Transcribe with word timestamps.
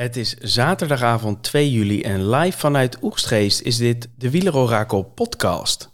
Het 0.00 0.16
is 0.16 0.34
zaterdagavond 0.34 1.42
2 1.42 1.70
juli 1.70 2.02
en 2.02 2.30
live 2.30 2.58
vanuit 2.58 2.98
Oegstgeest 3.02 3.60
is 3.60 3.76
dit 3.76 4.08
de 4.18 4.30
Wielerorakel 4.30 5.02
podcast. 5.02 5.89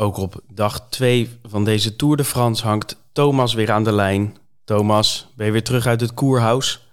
Ook 0.00 0.16
op 0.16 0.34
dag 0.54 0.88
2 0.88 1.28
van 1.42 1.64
deze 1.64 1.96
Tour 1.96 2.16
de 2.16 2.24
France 2.24 2.66
hangt 2.66 3.10
Thomas 3.12 3.54
weer 3.54 3.70
aan 3.70 3.84
de 3.84 3.92
lijn. 3.92 4.34
Thomas, 4.64 5.32
ben 5.36 5.46
je 5.46 5.52
weer 5.52 5.62
terug 5.62 5.86
uit 5.86 6.00
het 6.00 6.14
koerhuis? 6.14 6.88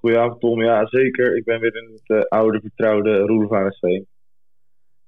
Goedenavond 0.00 0.40
Tom, 0.40 0.62
ja 0.62 0.86
zeker. 0.86 1.36
Ik 1.36 1.44
ben 1.44 1.60
weer 1.60 1.76
in 1.76 1.90
het 1.92 2.18
uh, 2.18 2.22
oude 2.28 2.60
vertrouwde 2.60 3.18
Roelofarenveen. 3.18 4.06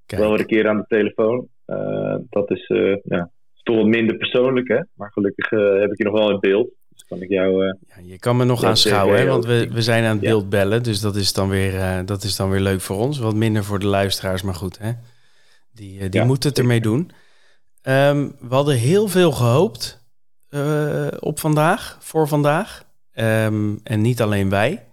Wel 0.07 0.31
weer 0.31 0.41
een 0.41 0.47
keer 0.47 0.69
aan 0.69 0.77
de 0.77 0.85
telefoon. 0.89 1.49
Uh, 1.67 2.17
dat 2.31 2.51
is, 2.51 2.69
uh, 2.69 2.97
ja, 3.03 3.31
toch 3.63 3.77
wat 3.77 3.87
minder 3.87 4.17
persoonlijk 4.17 4.69
hè. 4.69 4.81
Maar 4.95 5.13
gelukkig 5.13 5.51
heb 5.51 5.91
ik 5.91 5.99
je 5.99 6.05
nog 6.05 6.19
wel 6.19 6.31
in 6.31 6.41
beeld. 6.41 6.71
Dus 6.89 7.05
kan 7.05 7.23
ik 7.23 7.29
jou... 7.29 7.65
ja, 7.65 7.77
je 8.03 8.19
kan 8.19 8.37
me 8.37 8.45
nog 8.45 8.65
aanschouwen 8.65 9.19
hè, 9.19 9.27
want 9.27 9.47
we, 9.47 9.69
we 9.73 9.83
zijn 9.83 10.05
aan 10.05 10.11
het 10.11 10.21
beeld 10.21 10.49
bellen. 10.49 10.83
Dus 10.83 11.01
dat 11.01 11.17
is, 11.17 11.33
dan 11.33 11.49
weer, 11.49 12.03
dat 12.07 12.23
is 12.23 12.37
dan 12.37 12.51
weer 12.51 12.61
leuk 12.61 12.81
voor 12.81 12.97
ons. 12.97 13.19
Wat 13.19 13.35
minder 13.35 13.65
voor 13.65 13.79
de 13.79 13.87
luisteraars, 13.87 14.43
maar 14.43 14.55
goed 14.55 14.79
hè. 14.79 14.93
Die, 15.75 16.09
die 16.09 16.21
ja, 16.21 16.27
moeten 16.27 16.49
het 16.49 16.59
ermee 16.59 16.81
doen. 16.81 17.11
Um, 17.83 18.37
we 18.41 18.55
hadden 18.55 18.77
heel 18.77 19.09
veel 19.09 19.33
gehoopt 19.33 20.07
uh, 20.51 21.07
op 21.21 21.39
vandaag, 21.39 21.97
voor 22.01 22.29
vandaag. 22.29 22.85
Um, 23.15 23.81
en 23.85 24.01
niet 24.01 24.21
alleen 24.21 24.51
wij, 24.51 24.87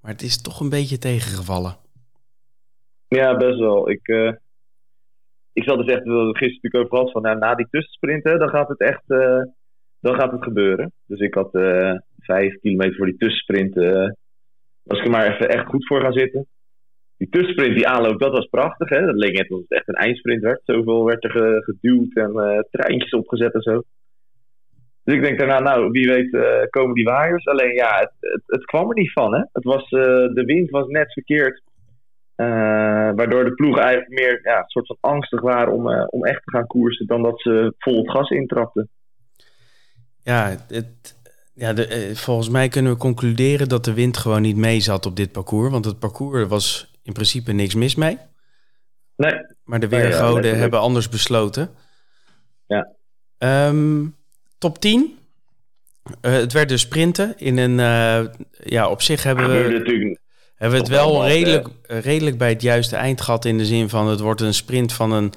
maar 0.00 0.10
het 0.10 0.22
is 0.22 0.42
toch 0.42 0.60
een 0.60 0.68
beetje 0.68 0.98
tegengevallen. 0.98 1.76
Ja, 3.08 3.36
best 3.36 3.58
wel. 3.58 3.90
Ik, 3.90 4.08
uh, 4.08 4.32
ik 5.52 5.64
zal 5.64 5.76
dus 5.76 5.86
echt, 5.86 6.04
we 6.04 6.28
gisteren 6.32 6.60
natuurlijk 6.62 6.74
over 6.74 6.96
gehad 6.96 7.12
van 7.12 7.22
nou, 7.22 7.38
na 7.38 7.54
die 7.54 7.68
tussensprint, 7.70 8.24
hè, 8.24 8.38
dan 8.38 8.48
gaat 8.48 8.68
het 8.68 8.80
echt 8.80 9.02
uh, 9.06 9.42
dan 10.00 10.14
gaat 10.14 10.32
het 10.32 10.42
gebeuren. 10.42 10.92
Dus 11.06 11.20
ik 11.20 11.34
had 11.34 11.50
vijf 12.18 12.60
kilometer 12.60 12.96
voor 12.96 13.06
die 13.06 13.16
tussensprint, 13.16 13.74
was 14.82 14.98
ik 14.98 15.04
er 15.04 15.10
maar 15.10 15.34
even 15.34 15.48
echt 15.48 15.66
goed 15.66 15.86
voor 15.86 16.00
gaan 16.00 16.12
zitten 16.12 16.46
die 17.18 17.28
tussensprint, 17.28 17.74
die 17.74 17.88
aanloop, 17.88 18.18
dat 18.18 18.32
was 18.32 18.46
prachtig. 18.46 18.88
Hè? 18.88 19.06
Dat 19.06 19.14
leek 19.14 19.36
net 19.36 19.50
alsof 19.50 19.64
het 19.68 19.78
echt 19.78 19.88
een 19.88 19.94
eindsprint 19.94 20.42
werd. 20.42 20.60
Zoveel 20.64 21.04
werd 21.04 21.24
er 21.24 21.62
geduwd 21.64 22.14
en 22.14 22.32
uh, 22.34 22.58
treintjes 22.70 23.12
opgezet 23.12 23.54
en 23.54 23.62
zo. 23.62 23.82
Dus 25.04 25.14
ik 25.14 25.22
denk 25.22 25.38
daarna, 25.38 25.58
nou, 25.58 25.90
wie 25.90 26.08
weet 26.08 26.32
uh, 26.32 26.62
komen 26.70 26.94
die 26.94 27.04
waaiers. 27.04 27.46
Alleen 27.46 27.74
ja, 27.74 27.98
het, 27.98 28.12
het, 28.20 28.42
het, 28.46 28.64
kwam 28.64 28.88
er 28.88 28.94
niet 28.94 29.12
van. 29.12 29.34
Hè? 29.34 29.42
Het 29.52 29.64
was, 29.64 29.82
uh, 29.82 30.00
de 30.34 30.42
wind 30.46 30.70
was 30.70 30.86
net 30.88 31.12
verkeerd. 31.12 31.62
waardoor 33.16 33.44
de 33.44 33.54
ploegen 33.54 33.82
eigenlijk 33.82 34.20
meer 34.20 34.40
ja, 34.42 34.58
een 34.58 34.68
soort 34.68 34.86
van 34.86 34.96
angstig 35.00 35.40
waren 35.40 35.72
om, 35.72 36.06
om 36.06 36.24
echt 36.24 36.42
te 36.44 36.50
gaan 36.50 36.66
koersen. 36.66 37.06
Dan 37.06 37.22
dat 37.22 37.40
ze 37.40 37.74
vol 37.78 37.98
het 37.98 38.10
gas 38.10 38.30
intrapten. 38.30 38.88
Ja, 40.22 40.56
het, 40.68 41.16
ja, 41.54 41.72
de, 41.72 42.10
volgens 42.14 42.48
mij 42.48 42.68
kunnen 42.68 42.92
we 42.92 42.98
concluderen 42.98 43.68
dat 43.68 43.84
de 43.84 43.94
wind 43.94 44.16
gewoon 44.16 44.42
niet 44.42 44.56
mee 44.56 44.80
zat 44.80 45.06
op 45.06 45.16
dit 45.16 45.32
parcours. 45.32 45.70
Want 45.70 45.84
het 45.84 45.98
parcours 45.98 46.46
was 46.46 46.87
in 47.08 47.14
principe 47.14 47.52
niks 47.52 47.74
mis 47.74 47.94
mee. 47.94 48.18
Nee. 49.16 49.34
Maar 49.64 49.80
de 49.80 49.88
weergoden 49.88 50.42
nee, 50.42 50.52
ja, 50.52 50.58
hebben 50.58 50.80
anders 50.80 51.08
besloten. 51.08 51.70
Ja. 52.66 52.88
Um, 53.68 54.16
top 54.58 54.78
10. 54.78 55.18
Uh, 56.22 56.32
het 56.32 56.52
werd 56.52 56.68
dus 56.68 56.80
sprinten 56.80 57.38
in 57.38 57.56
een... 57.56 57.78
Uh, 57.78 58.32
ja, 58.64 58.88
op 58.88 59.02
zich 59.02 59.22
hebben 59.22 59.48
we... 59.48 60.16
Hebben 60.54 60.78
we 60.78 60.84
het 60.84 60.94
wel 60.94 61.26
redelijk, 61.26 61.68
uh, 61.86 62.00
redelijk 62.00 62.38
bij 62.38 62.48
het 62.48 62.62
juiste 62.62 62.96
eind 62.96 63.20
gehad 63.20 63.44
in 63.44 63.58
de 63.58 63.66
zin 63.66 63.88
van 63.88 64.08
het 64.08 64.20
wordt 64.20 64.40
een 64.40 64.54
sprint 64.54 64.92
van 64.92 65.12
een 65.12 65.32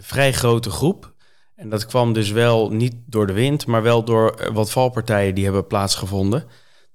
vrij 0.00 0.32
grote 0.32 0.70
groep. 0.70 1.12
En 1.54 1.68
dat 1.68 1.86
kwam 1.86 2.12
dus 2.12 2.30
wel 2.30 2.70
niet 2.72 2.94
door 3.06 3.26
de 3.26 3.32
wind, 3.32 3.66
maar 3.66 3.82
wel 3.82 4.04
door 4.04 4.52
wat 4.52 4.70
valpartijen 4.70 5.34
die 5.34 5.44
hebben 5.44 5.66
plaatsgevonden. 5.66 6.44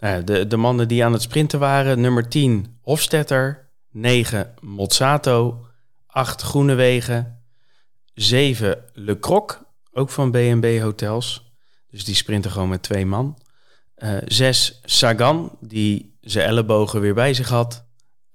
Nou, 0.02 0.24
de, 0.24 0.48
de 0.48 0.58
mannen 0.58 0.88
die 0.88 1.06
aan 1.06 1.14
het 1.14 1.22
sprinten 1.22 1.60
waren, 1.60 2.02
nummer 2.02 2.30
10 2.30 2.78
Hofstetter, 2.82 3.70
9 3.92 4.54
Mozzato, 4.62 5.66
8 6.08 6.42
Groenewegen, 6.42 7.44
7 8.14 8.84
Le 8.94 9.20
Croc, 9.20 9.64
ook 9.92 10.10
van 10.10 10.32
B&B 10.32 10.80
Hotels. 10.80 11.52
Dus 11.90 12.06
die 12.06 12.16
sprinten 12.16 12.52
gewoon 12.52 12.70
met 12.70 12.84
twee 12.84 13.06
man. 13.06 13.38
Uh, 13.98 14.18
6 14.26 14.80
Sagan, 14.84 15.58
die 15.60 16.18
zijn 16.22 16.48
ellebogen 16.48 17.02
weer 17.02 17.14
bij 17.14 17.34
zich 17.34 17.50
had. 17.50 17.86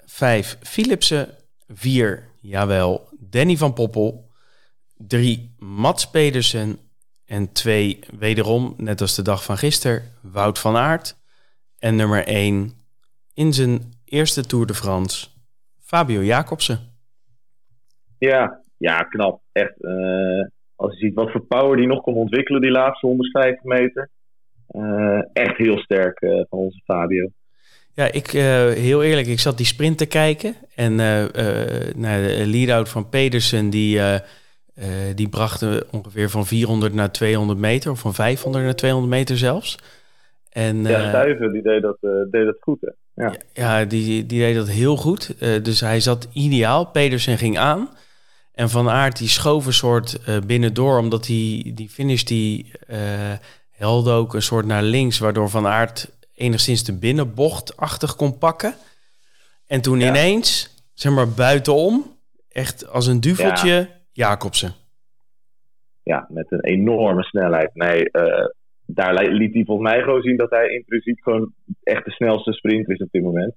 5 0.05 0.59
Philipsen, 0.63 1.35
4, 1.69 2.29
jawel, 2.41 3.09
Danny 3.19 3.57
van 3.57 3.73
Poppel. 3.73 4.31
3 4.97 5.55
Mats 5.59 6.11
Pedersen 6.11 6.79
en 7.25 7.53
2 7.53 7.99
wederom, 8.19 8.75
net 8.77 9.01
als 9.01 9.15
de 9.15 9.23
dag 9.23 9.45
van 9.45 9.59
gisteren, 9.59 10.13
Wout 10.23 10.59
van 10.59 10.77
Aert. 10.77 11.16
En 11.87 11.97
nummer 11.97 12.27
1 12.27 12.71
in 13.35 13.53
zijn 13.53 13.81
eerste 14.05 14.47
Tour 14.47 14.67
de 14.67 14.75
France, 14.75 15.27
Fabio 15.81 16.23
Jacobsen. 16.23 16.79
Ja, 18.19 18.61
ja, 18.77 19.03
knap. 19.03 19.41
Echt. 19.53 19.75
Uh, 19.79 20.47
als 20.75 20.93
je 20.93 20.99
ziet 20.99 21.15
wat 21.15 21.31
voor 21.31 21.41
power 21.41 21.77
die 21.77 21.87
nog 21.87 22.03
kon 22.03 22.15
ontwikkelen, 22.15 22.61
die 22.61 22.71
laatste 22.71 23.07
150 23.07 23.63
meter. 23.65 24.11
Uh, 24.71 25.19
echt 25.33 25.57
heel 25.57 25.79
sterk 25.79 26.21
uh, 26.21 26.45
van 26.49 26.59
onze 26.59 26.81
Fabio. 26.85 27.29
Ja, 27.95 28.13
ik, 28.13 28.31
heel 28.31 29.03
eerlijk, 29.03 29.27
ik 29.27 29.41
zat 29.41 29.57
die 29.57 29.67
sprint 29.67 29.99
te 29.99 30.07
kijken. 30.07 30.55
En 30.75 30.95
nou, 30.95 32.23
de 32.23 32.47
lead-out 32.47 32.89
van 32.89 33.09
Pedersen, 33.09 33.71
die, 33.71 34.01
die 35.15 35.29
bracht 35.29 35.91
ongeveer 35.91 36.31
van 36.31 36.47
400 36.47 36.95
naar 36.95 37.13
200 37.13 37.59
meter. 37.59 37.91
Of 37.91 38.01
van 38.01 38.15
500 38.15 38.65
naar 38.65 38.75
200 38.75 39.13
meter 39.13 39.37
zelfs. 39.37 39.79
En, 40.57 40.85
ja, 40.85 41.09
Stuiven, 41.09 41.53
die 41.53 41.63
deed 41.63 41.83
dat, 41.83 41.97
deed 42.31 42.45
dat 42.45 42.57
goed, 42.61 42.81
hè? 42.81 43.25
Ja, 43.25 43.35
ja 43.53 43.85
die, 43.85 44.27
die 44.27 44.41
deed 44.41 44.55
dat 44.55 44.69
heel 44.69 44.97
goed. 44.97 45.35
Uh, 45.41 45.63
dus 45.63 45.81
hij 45.81 46.01
zat 46.01 46.29
ideaal. 46.33 46.87
Pedersen 46.91 47.39
ging 47.39 47.59
aan. 47.59 47.89
En 48.53 48.69
Van 48.69 48.89
Aert 48.89 49.19
die 49.19 49.29
schoof 49.29 49.67
een 49.67 49.73
soort 49.73 50.21
binnendoor, 50.47 50.99
omdat 50.99 51.25
die, 51.25 51.75
die 51.75 51.89
finish 51.89 52.23
die 52.23 52.73
helde 53.71 54.11
ook 54.11 54.35
een 54.35 54.43
soort 54.43 54.67
naar 54.67 54.83
links, 54.83 55.19
waardoor 55.19 55.49
Van 55.49 55.67
Aert 55.67 56.11
enigszins 56.35 56.85
de 56.85 56.99
binnenbocht 56.99 57.77
achtig 57.77 58.17
kon 58.17 58.39
pakken. 58.39 58.75
En 59.67 59.81
toen 59.81 60.01
ja. 60.01 60.09
ineens, 60.09 60.75
zeg 60.95 61.13
maar 61.13 61.29
buitenom, 61.29 62.19
echt 62.49 62.89
als 62.89 63.07
een 63.07 63.21
duveltje, 63.21 63.73
ja. 63.73 63.89
Jacobsen. 64.13 64.75
Ja, 66.03 66.27
met 66.29 66.47
een 66.53 66.65
enorme 66.65 67.23
snelheid. 67.23 67.71
Nee, 67.75 68.11
daar 68.87 69.25
liet 69.25 69.55
hij 69.55 69.65
volgens 69.65 69.91
mij 69.91 70.03
gewoon 70.03 70.23
zien 70.23 70.37
dat 70.37 70.51
hij 70.51 70.69
in 70.69 70.85
principe 70.87 71.23
gewoon 71.23 71.53
echt 71.83 72.05
de 72.05 72.11
snelste 72.11 72.53
sprinter 72.53 72.95
is 72.95 73.01
op 73.01 73.11
dit 73.11 73.23
moment. 73.23 73.55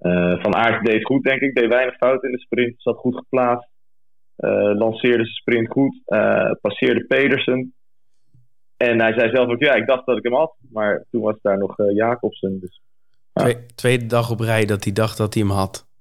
Uh, 0.00 0.42
van 0.42 0.54
Aert 0.54 0.84
deed 0.84 1.04
goed, 1.04 1.22
denk 1.22 1.40
ik. 1.40 1.54
Deed 1.54 1.68
weinig 1.68 1.96
fout 1.96 2.24
in 2.24 2.30
de 2.30 2.40
sprint. 2.40 2.74
Zat 2.76 2.96
goed 2.96 3.16
geplaatst. 3.16 3.68
Uh, 4.38 4.50
lanceerde 4.50 5.24
zijn 5.24 5.34
sprint 5.34 5.70
goed. 5.70 6.00
Uh, 6.06 6.50
passeerde 6.60 7.04
Pedersen. 7.06 7.74
En 8.76 9.00
hij 9.00 9.12
zei 9.12 9.30
zelf 9.30 9.48
ook, 9.48 9.60
ja, 9.60 9.74
ik 9.74 9.86
dacht 9.86 10.06
dat 10.06 10.16
ik 10.16 10.22
hem 10.24 10.34
had. 10.34 10.56
Maar 10.70 11.04
toen 11.10 11.22
was 11.22 11.36
daar 11.42 11.58
nog 11.58 11.74
Jacobsen. 11.94 12.60
Dus, 12.60 12.80
tweede 13.74 14.06
dag 14.06 14.30
op 14.30 14.40
rij 14.40 14.64
dat 14.64 14.84
hij 14.84 14.92
dacht 14.92 15.16
dat 15.16 15.34
hij 15.34 15.42
hem 15.42 15.52
had. 15.52 15.91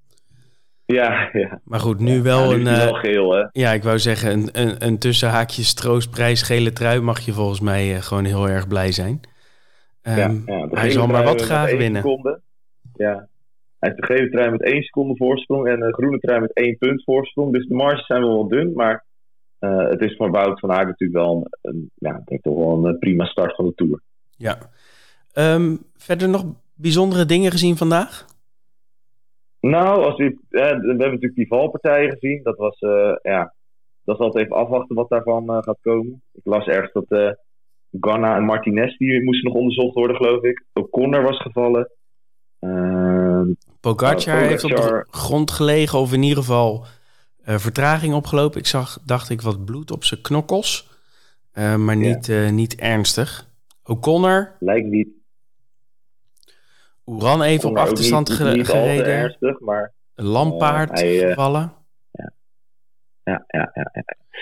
Ja, 0.91 1.29
ja. 1.34 1.59
Maar 1.63 1.79
goed, 1.79 2.00
nu 2.00 2.22
wel 2.22 2.50
ja, 2.50 2.56
een. 2.56 2.63
Wel 2.63 2.94
geel, 2.94 3.31
hè? 3.31 3.46
Ja, 3.52 3.72
ik 3.72 3.84
wou 3.84 4.00
zeggen, 4.00 4.31
een, 4.31 4.50
een, 4.52 4.85
een 4.85 4.97
tussenhaakjes 4.97 5.74
troostprijs 5.74 6.41
gele 6.41 6.74
trui 6.74 7.00
mag 7.00 7.19
je 7.19 7.33
volgens 7.33 7.60
mij 7.60 7.95
uh, 7.95 8.01
gewoon 8.01 8.25
heel 8.25 8.50
erg 8.50 8.68
blij 8.68 8.92
zijn. 8.92 9.19
Um, 10.04 10.16
ja, 10.16 10.33
ja, 10.45 10.68
hij 10.71 10.89
zal 10.89 11.07
maar 11.07 11.24
wat 11.24 11.42
graag 11.42 11.71
winnen. 11.71 12.01
Seconde. 12.01 12.42
Ja, 12.94 13.27
hij 13.80 13.89
heeft 13.89 13.98
de 13.98 14.06
gele 14.06 14.30
trui 14.30 14.51
met 14.51 14.63
één 14.63 14.83
seconde 14.83 15.16
voorsprong 15.16 15.68
en 15.68 15.80
de 15.80 15.94
groene 15.94 16.19
trui 16.19 16.39
met 16.39 16.54
één 16.54 16.77
punt 16.77 17.04
voorsprong. 17.04 17.54
Dus 17.54 17.68
de 17.68 17.75
marges 17.75 18.06
zijn 18.06 18.21
wel 18.21 18.38
wat 18.38 18.50
dun, 18.50 18.74
maar 18.74 19.06
uh, 19.60 19.89
het 19.89 20.01
is 20.01 20.16
voor 20.16 20.31
Wout 20.31 20.60
van 20.60 20.71
Aert 20.71 20.88
natuurlijk 20.88 21.19
wel 21.19 21.36
een, 21.36 21.71
een, 21.71 21.92
ja, 21.95 22.18
ik 22.18 22.25
denk 22.25 22.42
toch 22.42 22.57
wel 22.57 22.86
een 22.86 23.00
prima 23.00 23.25
start 23.25 23.56
van 23.56 23.66
de 23.66 23.74
Tour. 23.75 24.01
Ja. 24.38 24.57
Um, 25.33 25.83
verder 25.98 26.30
nog 26.30 26.45
bijzondere 26.75 27.25
dingen 27.25 27.51
gezien 27.51 27.77
vandaag? 27.77 28.25
Nou, 29.62 30.04
als 30.04 30.18
we, 30.18 30.38
we 30.50 30.60
hebben 30.60 30.98
natuurlijk 30.98 31.36
die 31.36 31.48
valpartijen 31.48 32.12
gezien. 32.12 32.44
Dat 32.44 32.58
was, 32.58 32.81
uh, 32.81 33.16
ja, 33.22 33.54
dat 34.04 34.19
is 34.19 34.25
altijd 34.25 34.46
even 34.46 34.58
afwachten 34.58 34.96
wat 34.96 35.10
daarvan 35.10 35.44
uh, 35.44 35.58
gaat 35.62 35.80
komen. 35.81 36.22
Ik 36.34 36.42
las 36.44 36.66
ergens 36.66 36.92
dat 36.92 37.06
uh, 37.08 37.31
Ganna 38.00 38.36
en 38.36 38.44
Martinez, 38.44 38.98
die 38.98 39.24
moesten 39.24 39.50
nog 39.50 39.60
onderzocht 39.60 39.94
worden, 39.94 40.16
geloof 40.16 40.44
ik. 40.44 40.63
O'Connor 40.74 41.24
was 41.24 41.42
gevallen. 41.42 41.92
Ehm, 42.60 43.48
Pogacar 43.81 44.36
nou, 44.36 44.48
heeft 44.48 44.63
op 44.63 44.69
de 44.69 45.06
grond 45.10 45.52
gelegen, 45.52 46.00
of 46.00 46.14
in 46.14 46.24
ieder 46.24 46.38
geval 46.38 46.86
vertraging 47.44 48.14
opgelopen. 48.14 48.60
Ik 48.60 48.66
zag, 48.66 49.00
dacht 49.06 49.30
ik, 49.30 49.42
wat 49.42 49.66
bloed 49.66 49.92
op 49.92 50.04
zijn 50.04 50.22
knokkels. 50.22 50.90
maar 51.54 51.98
niet, 51.98 52.31
niet 52.52 52.75
ernstig. 52.75 53.48
O'Connor. 53.84 54.56
Lijkt 54.60 54.88
niet. 54.88 55.20
Oeran 57.06 57.42
even 57.42 57.69
op 57.69 57.77
achterstand 57.77 58.30
niet, 58.30 58.68
gereden. 58.68 59.06
Ernstig, 59.06 59.59
maar... 59.59 59.94
Lampaard 60.15 61.00
gevallen. 61.00 61.74
Ja. 62.12 62.33
Ja, 63.24 63.44
ja, 63.48 63.71
ja, 63.74 63.92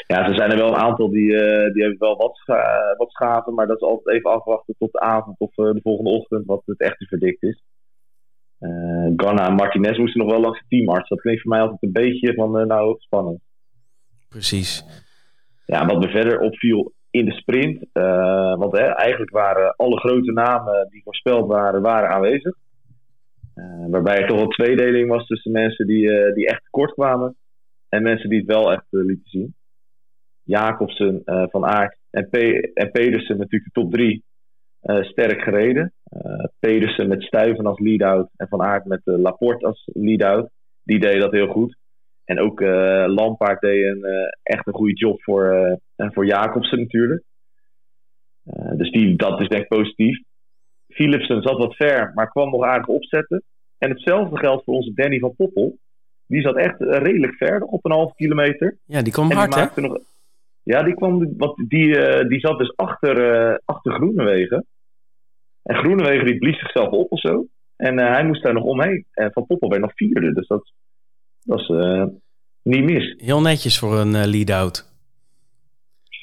ja. 0.08 0.28
er 0.28 0.36
zijn 0.36 0.52
er 0.52 0.58
wel 0.58 0.68
een 0.68 0.76
aantal 0.76 1.10
die, 1.10 1.28
die 1.74 1.84
hebben 1.84 2.00
wel 2.00 2.18
wat, 2.18 2.42
wat 2.98 3.12
schaven, 3.12 3.54
maar 3.54 3.68
dat 3.68 3.76
is 3.76 3.88
altijd 3.88 4.16
even 4.16 4.32
afwachten 4.32 4.76
tot 4.78 4.92
de 4.92 5.00
avond 5.00 5.40
of 5.40 5.54
de 5.54 5.80
volgende 5.84 6.10
ochtend 6.10 6.46
wat 6.46 6.62
het 6.66 6.80
echte 6.80 7.06
verdikt 7.06 7.44
is. 7.44 7.64
Uh, 8.60 9.14
Ganna 9.16 9.48
en 9.48 9.56
Martinez 9.56 9.98
moesten 9.98 10.22
nog 10.22 10.32
wel 10.32 10.42
langs 10.42 10.60
de 10.60 10.66
teamarts. 10.68 11.10
Dat 11.10 11.22
klinkt 11.22 11.42
voor 11.42 11.52
mij 11.52 11.62
altijd 11.62 11.84
een 11.84 11.92
beetje 11.92 12.34
van, 12.34 12.60
uh, 12.60 12.66
nou, 12.66 12.96
spannend. 13.00 13.40
Precies. 14.30 14.84
Ja, 15.66 15.86
wat 15.86 16.00
me 16.00 16.10
verder 16.10 16.40
opviel 16.40 16.94
in 17.12 17.26
de 17.26 17.32
sprint. 17.32 17.86
Uh, 17.94 18.56
want 18.58 18.74
eigenlijk 18.74 19.32
waren 19.32 19.76
alle 19.76 20.00
grote 20.00 20.32
namen 20.32 20.88
die 20.90 21.04
voorspeld 21.04 21.48
waren, 21.48 21.82
waren 21.82 22.10
aanwezig. 22.10 22.56
waarbij 23.90 24.18
er 24.18 24.28
toch 24.28 24.42
een 24.42 24.50
tweedeling 24.50 25.10
was 25.10 25.26
tussen 25.26 25.52
mensen 25.52 25.88
die, 25.88 26.34
die 26.34 26.48
echt 26.48 26.64
tekort 26.64 26.94
kwamen. 26.94 27.36
En 27.90 28.04
mensen 28.04 28.30
die 28.30 28.40
het 28.40 28.48
wel 28.48 28.72
echt 28.72 28.86
lieten 28.90 29.30
zien. 29.30 29.56
Jacobsen, 30.44 31.22
Van 31.26 31.66
Aert 31.66 31.98
en, 32.10 32.30
P 32.30 32.36
en 32.74 32.92
Pedersen 32.92 33.38
natuurlijk 33.38 33.74
de 33.74 33.82
top 33.82 33.92
drie. 33.92 34.24
sterk 34.82 35.42
gereden. 35.42 35.94
Pedersen 36.60 37.08
met 37.08 37.24
Stuyven 37.24 37.66
als 37.66 37.80
lead-out 37.80 38.30
en 38.36 38.48
Van 38.48 38.62
Aert 38.62 38.86
met 38.86 39.02
Laporte 39.04 39.66
als 39.66 39.90
lead-out. 39.94 40.50
Die 40.84 41.00
deed 41.00 41.22
dat 41.22 41.32
heel 41.32 41.48
goed. 41.48 41.78
En 42.30 42.40
ook 42.40 42.62
uh, 42.62 43.04
Lampaard 43.08 43.62
deed 43.62 43.86
een, 43.86 44.32
echt 44.44 44.68
een 44.68 44.74
goede 44.74 44.94
job 44.94 45.24
voor, 45.24 45.80
en 45.96 46.14
voor 46.14 46.26
Jacobsen 46.26 46.80
natuurlijk. 46.80 47.24
dus 48.74 48.92
die, 48.92 49.16
dat 49.16 49.40
is 49.40 49.48
denk 49.48 49.62
ik 49.62 49.68
positief. 49.68 50.20
Philipsen 50.88 51.42
zat 51.42 51.58
wat 51.58 51.76
ver, 51.76 52.12
maar 52.14 52.30
kwam 52.30 52.50
nog 52.50 52.64
aardig 52.64 52.88
opzetten. 52.88 53.44
En 53.78 53.90
hetzelfde 53.90 54.38
geldt 54.38 54.64
voor 54.64 54.74
onze 54.74 54.94
Danny 54.94 55.20
van 55.20 55.36
Poppel. 55.36 55.78
Die 56.28 56.42
zat 56.42 56.58
echt 56.58 56.80
redelijk 56.80 57.34
ver, 57.36 57.64
op 57.64 57.86
een 57.86 57.92
half 57.92 58.14
kilometer. 58.16 58.78
Ja, 58.86 59.02
die 59.02 59.14
kwam 59.14 59.32
hard, 59.32 59.56
hè? 59.56 59.82
Nog, 59.82 60.00
ja, 60.64 60.84
die, 60.84 60.94
kwam, 60.94 61.38
wat, 61.38 61.56
die, 61.68 61.96
die 62.28 62.40
zat 62.40 62.58
dus 62.58 62.76
achter, 62.76 63.16
achter 63.66 63.94
Groenewegen. 63.94 64.66
En 65.64 65.76
Groenewegen 65.76 66.26
die 66.26 66.38
blies 66.38 66.60
zichzelf 66.60 66.90
op 66.90 67.12
of 67.12 67.20
zo. 67.20 67.48
En 67.76 68.00
uh, 68.00 68.08
hij 68.08 68.26
moest 68.26 68.44
daar 68.44 68.54
nog 68.54 68.64
omheen. 68.64 69.06
En 69.12 69.32
Van 69.32 69.46
Poppel 69.46 69.70
werd 69.70 69.82
nog 69.82 69.94
vierde. 69.96 70.34
Dus 70.34 70.48
dat, 70.48 70.72
dat 71.50 71.60
is 71.60 71.68
uh, 71.68 72.04
niet 72.62 72.84
mis. 72.84 73.16
Heel 73.18 73.42
netjes 73.42 73.80
voor 73.80 73.98
een 73.98 74.14
uh, 74.14 74.26
lead-out. 74.26 74.88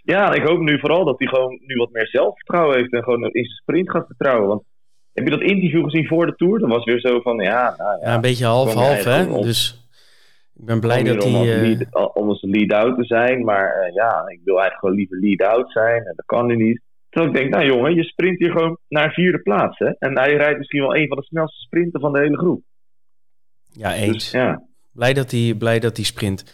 Ja, 0.02 0.32
ik 0.32 0.42
hoop 0.42 0.60
nu 0.60 0.78
vooral 0.78 1.04
dat 1.04 1.18
hij 1.18 1.28
gewoon 1.28 1.58
nu 1.66 1.74
wat 1.74 1.92
meer 1.92 2.08
zelfvertrouwen 2.08 2.76
heeft. 2.76 2.92
En 2.92 3.02
gewoon 3.02 3.22
in 3.22 3.44
zijn 3.44 3.56
sprint 3.56 3.90
gaat 3.90 4.06
vertrouwen. 4.06 4.48
Want 4.48 4.62
heb 5.12 5.24
je 5.24 5.30
dat 5.30 5.40
interview 5.40 5.84
gezien 5.84 6.06
voor 6.06 6.26
de 6.26 6.34
Tour? 6.34 6.58
Dat 6.58 6.68
was 6.68 6.84
weer 6.84 7.00
zo 7.00 7.20
van, 7.20 7.36
ja... 7.36 7.74
Nou, 7.76 8.00
ja, 8.00 8.08
ja 8.08 8.14
een 8.14 8.20
beetje 8.20 8.44
half-half, 8.44 9.04
hè? 9.04 9.24
Om, 9.24 9.42
dus 9.42 9.88
ik 10.54 10.64
ben 10.64 10.80
blij 10.80 11.02
dat 11.02 11.24
hij... 11.24 11.86
Om 12.12 12.28
als 12.28 12.42
lead-out 12.42 12.96
te 12.96 13.04
zijn. 13.04 13.44
Maar 13.44 13.90
ja, 13.94 14.28
ik 14.28 14.40
wil 14.44 14.60
eigenlijk 14.60 14.78
gewoon 14.78 14.94
liever 14.94 15.18
lead-out 15.20 15.72
zijn. 15.72 16.04
En 16.04 16.12
dat 16.16 16.26
kan 16.26 16.46
nu 16.46 16.56
niet. 16.56 16.80
Terwijl 17.08 17.34
ik 17.34 17.40
denk, 17.40 17.54
nou 17.54 17.66
jongen, 17.66 17.94
je 17.94 18.04
sprint 18.04 18.38
hier 18.38 18.50
gewoon 18.50 18.78
naar 18.88 19.12
vierde 19.12 19.38
plaats. 19.38 19.78
Hè? 19.78 19.90
En 19.98 20.18
hij 20.18 20.36
rijdt 20.36 20.58
misschien 20.58 20.80
wel 20.80 20.96
een 20.96 21.08
van 21.08 21.16
de 21.16 21.24
snelste 21.24 21.60
sprinten 21.60 22.00
van 22.00 22.12
de 22.12 22.18
hele 22.18 22.38
groep. 22.38 22.62
Ja, 23.72 23.94
eens. 23.94 24.12
Dus, 24.12 24.30
ja. 24.30 24.62
Blij, 24.96 25.12
dat 25.14 25.30
hij, 25.30 25.54
blij 25.58 25.78
dat 25.78 25.96
hij 25.96 26.04
sprint. 26.04 26.44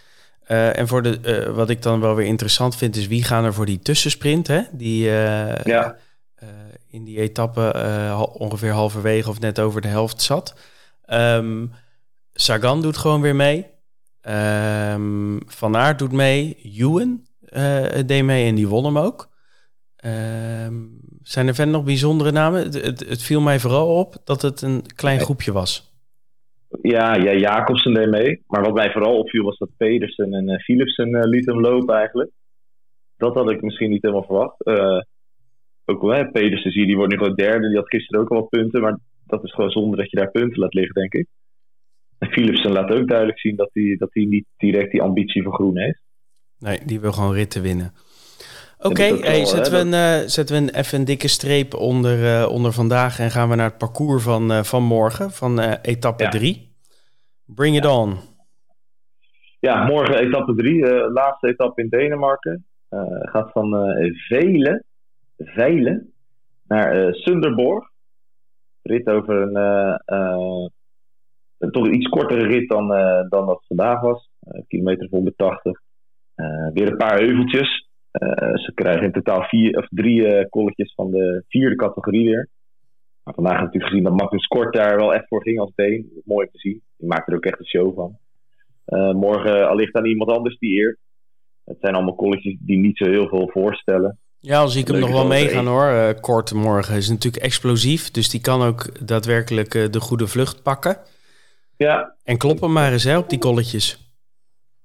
Uh, 0.49 0.79
en 0.79 0.89
voor 0.89 1.03
de, 1.03 1.19
uh, 1.49 1.55
wat 1.55 1.71
ik 1.71 1.83
dan 1.83 2.00
wel 2.00 2.15
weer 2.15 2.27
interessant 2.27 2.77
vind, 2.77 2.97
is 2.97 3.06
wie 3.06 3.25
gaan 3.25 3.44
er 3.44 3.55
voor 3.55 3.67
die 3.67 3.79
tussensprint, 3.79 4.47
hè? 4.47 4.62
Die 4.73 5.05
uh, 5.05 5.56
ja. 5.56 5.97
in 6.89 7.05
die 7.05 7.19
etappe 7.19 7.75
ongeveer 8.33 8.73
halverwege 8.73 9.29
of 9.29 9.41
net 9.41 9.59
over 9.59 9.81
de 9.81 9.89
helft 9.89 10.23
zat. 10.23 10.55
Um, 11.06 11.73
Sagan 12.33 12.83
doet 12.83 12.97
gewoon 12.97 13.21
weer 13.21 13.37
mee. 13.37 13.67
Um, 14.93 15.41
Van 15.47 15.77
Aert 15.77 15.99
doet 15.99 16.12
mee. 16.12 16.56
Ewan 16.62 17.27
deed 18.06 18.25
mee 18.25 18.47
en 18.49 18.55
die 18.55 18.69
won 18.69 18.85
hem 18.85 18.99
ook. 18.99 19.31
Ehm, 19.97 20.75
zijn 21.23 21.49
er 21.49 21.55
verder 21.55 21.75
nog 21.75 21.85
bijzondere 21.85 22.31
namen? 22.31 22.62
Het, 22.62 22.75
het, 22.75 23.09
het, 23.09 23.23
viel 23.23 23.41
mij 23.41 23.61
vooral 23.61 23.97
op 23.97 24.17
dat 24.25 24.43
het 24.43 24.62
een 24.62 24.85
klein 24.95 25.21
groepje 25.21 25.53
was. 25.53 25.92
Ja, 26.81 27.15
ja 27.15 27.33
Jacobsen 27.33 27.95
deed 27.95 28.11
mee. 28.11 28.43
Maar 28.47 28.63
wat 28.63 28.75
mij 28.75 28.93
vooral 28.93 29.19
opviel 29.19 29.45
was 29.45 29.59
dat 29.59 29.77
Pedersen 29.77 30.33
en 30.33 30.49
uh, 30.49 30.59
Philipsen 30.59 31.09
uh, 31.09 31.23
lieten 31.23 31.53
hem 31.53 31.63
lopen 31.63 31.95
eigenlijk. 31.95 32.31
Dat 33.17 33.35
had 33.35 33.51
ik 33.51 33.63
misschien 33.63 33.91
niet 33.91 34.03
helemaal 34.03 34.25
verwacht. 34.25 34.67
Uh, 34.67 35.01
ook 35.85 36.03
wel, 36.03 36.31
Pedersen 36.31 36.71
zie 36.71 36.81
je, 36.81 36.87
die 36.87 36.97
wordt 36.97 37.13
nu 37.13 37.19
gewoon 37.19 37.35
derde. 37.35 37.69
Die 37.69 37.77
had 37.77 37.89
gisteren 37.89 38.21
ook 38.21 38.31
al 38.31 38.41
wat 38.41 38.49
punten. 38.49 38.81
Maar 38.81 38.99
dat 39.27 39.45
is 39.45 39.55
gewoon 39.55 39.71
zonder 39.71 39.99
dat 39.99 40.11
je 40.11 40.17
daar 40.17 40.31
punten 40.31 40.59
laat 40.59 40.75
liggen, 40.75 40.95
denk 40.95 41.15
ik. 41.15 41.27
En 42.19 42.31
Philipsen 42.31 42.73
laat 42.73 42.91
ook 42.91 43.09
duidelijk 43.09 43.39
zien 43.41 43.57
dat 43.57 43.71
hij 43.73 43.97
dat 43.99 44.15
niet 44.15 44.47
direct 44.57 44.91
die 44.91 45.03
ambitie 45.03 45.43
voor 45.43 45.55
groen 45.55 45.79
heeft. 45.79 46.01
Nee, 46.59 46.79
die 46.87 47.01
wil 47.01 47.13
gewoon 47.13 47.35
ritten 47.35 47.63
winnen. 47.63 47.93
Oké, 48.82 49.12
okay, 49.12 49.44
zetten, 49.44 49.73
we 49.73 49.79
een, 49.79 50.20
uh, 50.20 50.29
zetten 50.29 50.56
we 50.56 50.62
een, 50.62 50.75
even 50.75 50.99
een 50.99 51.05
dikke 51.05 51.29
streep 51.29 51.75
onder, 51.75 52.19
uh, 52.19 52.49
onder 52.50 52.73
vandaag 52.73 53.19
en 53.19 53.31
gaan 53.31 53.49
we 53.49 53.55
naar 53.55 53.69
het 53.69 53.79
parcours 53.79 54.23
van, 54.23 54.52
uh, 54.52 54.62
van 54.62 54.82
morgen, 54.82 55.31
van 55.31 55.61
etappe 55.82 56.29
3. 56.29 56.55
Ja. 56.55 56.94
Bring 57.55 57.76
it 57.76 57.84
ja. 57.84 57.99
on. 57.99 58.17
Ja, 59.61 59.84
morgen 59.84 60.19
etappe 60.19 60.55
3, 60.55 60.84
laatste 61.11 61.49
etappe 61.49 61.82
in 61.82 61.88
Denemarken. 61.88 62.67
gaat 63.20 63.50
van 63.52 63.75
Velen, 64.29 64.85
Veilen 65.38 66.12
naar 66.67 67.14
Sunderborg. 67.14 67.90
Rit 68.82 69.06
over 69.06 69.56
een 71.56 71.70
toch 71.70 71.88
iets 71.88 72.08
kortere 72.08 72.46
rit 72.46 72.69
dan, 72.69 72.88
dan 73.28 73.46
dat 73.46 73.64
vandaag 73.67 74.00
was. 74.00 74.31
kilometer 74.69 75.06
180. 75.11 75.81
weer 76.73 76.90
een 76.90 76.96
paar 76.96 77.19
heuveltjes. 77.19 77.90
Uh, 78.12 78.55
ze 78.55 78.73
krijgen 78.75 79.03
in 79.03 79.12
totaal 79.12 79.43
vier, 79.43 79.79
of 79.79 79.87
drie 79.88 80.20
uh, 80.20 80.44
kolletjes 80.49 80.94
van 80.94 81.11
de 81.11 81.44
vierde 81.49 81.76
categorie 81.76 82.25
weer. 82.25 82.49
Maar 83.23 83.35
vandaag 83.35 83.53
hebben 83.53 83.73
we 83.73 83.79
natuurlijk 83.79 83.93
gezien 83.93 84.03
dat 84.03 84.20
Magnus 84.23 84.47
Kort 84.47 84.75
daar 84.75 84.97
wel 84.97 85.14
echt 85.14 85.29
voor 85.29 85.43
ging 85.43 85.59
als 85.59 85.73
been. 85.75 86.23
Mooi 86.25 86.47
om 86.47 86.53
te 86.53 86.59
zien. 86.59 86.82
Die 86.97 87.09
maakt 87.09 87.29
er 87.29 87.35
ook 87.35 87.44
echt 87.44 87.59
een 87.59 87.67
show 87.67 87.94
van. 87.94 88.17
Uh, 88.87 89.12
morgen 89.12 89.69
allicht 89.69 89.94
aan 89.94 90.06
iemand 90.06 90.31
anders 90.31 90.59
die 90.59 90.81
eer. 90.81 90.99
Het 91.64 91.76
zijn 91.81 91.94
allemaal 91.94 92.14
kolletjes 92.14 92.56
die 92.61 92.79
niet 92.79 92.97
zo 92.97 93.05
heel 93.05 93.29
veel 93.29 93.50
voorstellen. 93.53 94.19
Ja, 94.38 94.61
als 94.61 94.76
ik 94.76 94.88
hem 94.88 94.99
nog 94.99 95.11
wel 95.11 95.26
meegaan 95.26 95.66
hoor. 95.66 96.14
Kort 96.21 96.54
morgen 96.54 96.97
is 96.97 97.09
natuurlijk 97.09 97.42
explosief. 97.42 98.11
Dus 98.11 98.31
die 98.31 98.40
kan 98.40 98.62
ook 98.62 99.07
daadwerkelijk 99.07 99.71
de 99.71 100.00
goede 100.00 100.26
vlucht 100.26 100.62
pakken. 100.62 100.97
Ja. 101.76 102.14
En 102.25 102.38
kloppen 102.38 102.73
maar 102.73 102.92
eens 102.92 103.04
hè, 103.04 103.19
op 103.19 103.31
die 103.31 103.38
kolletjes. 103.38 104.01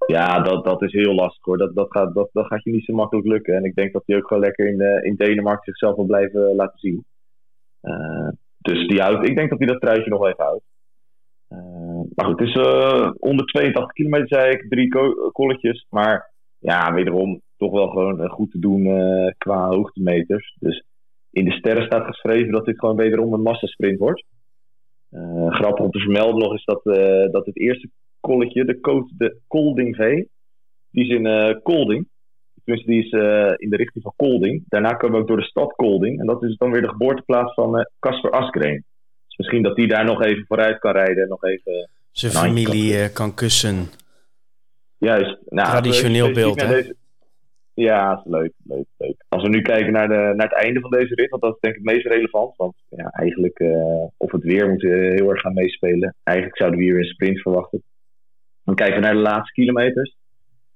Ja, 0.08 0.40
dat, 0.40 0.66
dat 0.66 0.82
is 0.82 0.92
heel 0.92 1.14
lastig 1.14 1.46
hoor. 1.46 1.58
Dat, 1.58 1.76
dat, 1.76 1.92
gaat, 1.92 2.14
dat, 2.14 2.30
dat 2.34 2.46
gaat 2.46 2.64
je 2.64 2.72
niet 2.72 2.86
zo 2.86 2.94
makkelijk 2.94 3.28
lukken. 3.28 3.56
En 3.56 3.64
ik 3.64 3.76
denk 3.76 3.94
dat 3.94 4.04
hij 4.06 4.16
ook 4.16 4.28
gewoon 4.28 4.44
lekker 4.44 4.68
in, 4.68 4.78
de, 4.78 5.00
in 5.04 5.16
Denemarken 5.16 5.64
zichzelf 5.64 5.96
wil 5.96 6.06
blijven 6.06 6.56
laten 6.56 6.80
zien. 6.80 7.06
Uh, 7.82 8.30
dus 8.58 8.88
die 8.88 9.02
houdt, 9.02 9.30
ik 9.30 9.36
denk 9.36 9.50
dat 9.50 9.60
hij 9.60 9.68
dat 9.68 9.82
truitje 9.82 10.10
nog 10.10 10.26
even 10.26 10.44
houdt. 10.44 10.64
Uh, 11.50 12.02
maar 12.16 12.26
goed, 12.26 12.40
het 12.40 12.48
is 12.48 12.56
uh, 12.56 13.12
onder 13.18 13.46
82 13.46 13.94
kilometer, 13.94 14.28
zei 14.28 14.52
ik, 14.52 14.70
drie 14.70 14.88
kolletjes. 15.32 15.86
Maar 15.90 16.32
ja, 16.60 16.94
wederom 16.94 17.42
toch 17.58 17.72
wel 17.72 17.88
gewoon 17.88 18.30
goed 18.30 18.52
te 18.52 18.60
doen 18.60 18.84
qua 19.38 19.68
hoogtemeters. 19.68 20.56
Dus 20.60 20.84
in 21.32 21.46
de 21.46 21.52
sterren 21.52 21.86
staat 21.86 22.06
geschreven 22.06 22.52
dat 22.52 22.66
dit 22.66 22.80
gewoon 22.80 22.96
wederom 22.96 23.34
een 23.34 23.42
massasprint 23.42 24.00
wordt. 24.00 24.24
grappig 25.50 25.86
om 25.86 25.92
te 25.92 26.00
vermelden 26.00 26.42
nog 26.42 26.54
is 26.54 26.66
dat, 26.66 26.84
dat 27.32 27.46
het 27.46 27.58
eerste 27.58 27.90
de 28.28 28.78
coach 28.82 29.08
de 29.18 29.38
Colding 29.48 29.96
V. 29.96 30.24
Die 30.92 31.04
is 31.04 31.10
in 31.10 31.26
uh, 31.26 31.62
Colding. 31.64 32.08
Tenminste, 32.64 32.92
die 32.92 33.06
is 33.06 33.12
uh, 33.12 33.54
in 33.56 33.70
de 33.70 33.76
richting 33.76 34.04
van 34.04 34.14
Colding. 34.16 34.64
Daarna 34.68 34.94
komen 34.94 35.16
we 35.16 35.22
ook 35.22 35.28
door 35.28 35.38
de 35.38 35.44
stad 35.44 35.76
Colding. 35.76 36.20
En 36.20 36.26
dat 36.26 36.44
is 36.44 36.58
dan 36.58 36.72
weer 36.72 36.82
de 36.82 36.90
geboorteplaats 36.90 37.54
van 37.54 37.88
Casper 38.00 38.34
uh, 38.34 38.40
Askreen. 38.40 38.84
Dus 39.28 39.38
misschien 39.38 39.64
dat 39.64 39.76
die 39.76 39.88
daar 39.88 40.06
nog 40.06 40.24
even 40.24 40.46
vooruit 40.48 40.80
kan 40.80 40.92
rijden. 40.92 41.24
En 41.24 41.30
nog 41.30 41.44
even 41.44 41.90
zijn 42.12 42.32
familie 42.32 43.00
kan, 43.00 43.12
kan, 43.14 43.34
kussen. 43.34 43.88
Juist. 44.98 45.38
Nou, 45.46 45.70
Traditioneel 45.70 46.32
beeld, 46.32 46.62
hè? 46.62 46.68
Deze... 46.68 46.96
Ja, 47.74 48.22
leuk, 48.26 48.54
leuk, 48.64 48.86
leuk. 48.98 49.24
Als 49.30 49.44
we 49.44 49.50
nu 49.50 49.62
kijken 49.62 49.94
naar, 49.94 50.08
de, 50.08 50.34
naar 50.36 50.48
het 50.48 50.58
einde 50.58 50.80
van 50.80 50.92
deze 50.92 51.16
rit, 51.16 51.30
want 51.30 51.42
dat 51.42 51.54
is 51.54 51.60
denk 51.60 51.76
ik 51.76 51.82
het 51.84 51.94
meest 51.94 52.08
relevant. 52.08 52.56
Want 52.56 52.74
ja, 52.90 53.10
eigenlijk, 53.10 53.60
uh, 53.60 54.06
of 54.18 54.32
het 54.32 54.44
weer 54.44 54.70
moet 54.70 54.82
heel 54.82 55.30
erg 55.30 55.42
gaan 55.42 55.54
meespelen. 55.54 56.16
Eigenlijk 56.24 56.58
zouden 56.58 56.80
we 56.80 56.86
hier 56.86 56.98
een 56.98 57.04
sprint 57.04 57.42
verwachten. 57.42 57.84
Dan 58.68 58.76
kijken 58.76 58.96
we 58.96 59.02
naar 59.02 59.16
de 59.16 59.30
laatste 59.30 59.54
kilometers. 59.54 60.16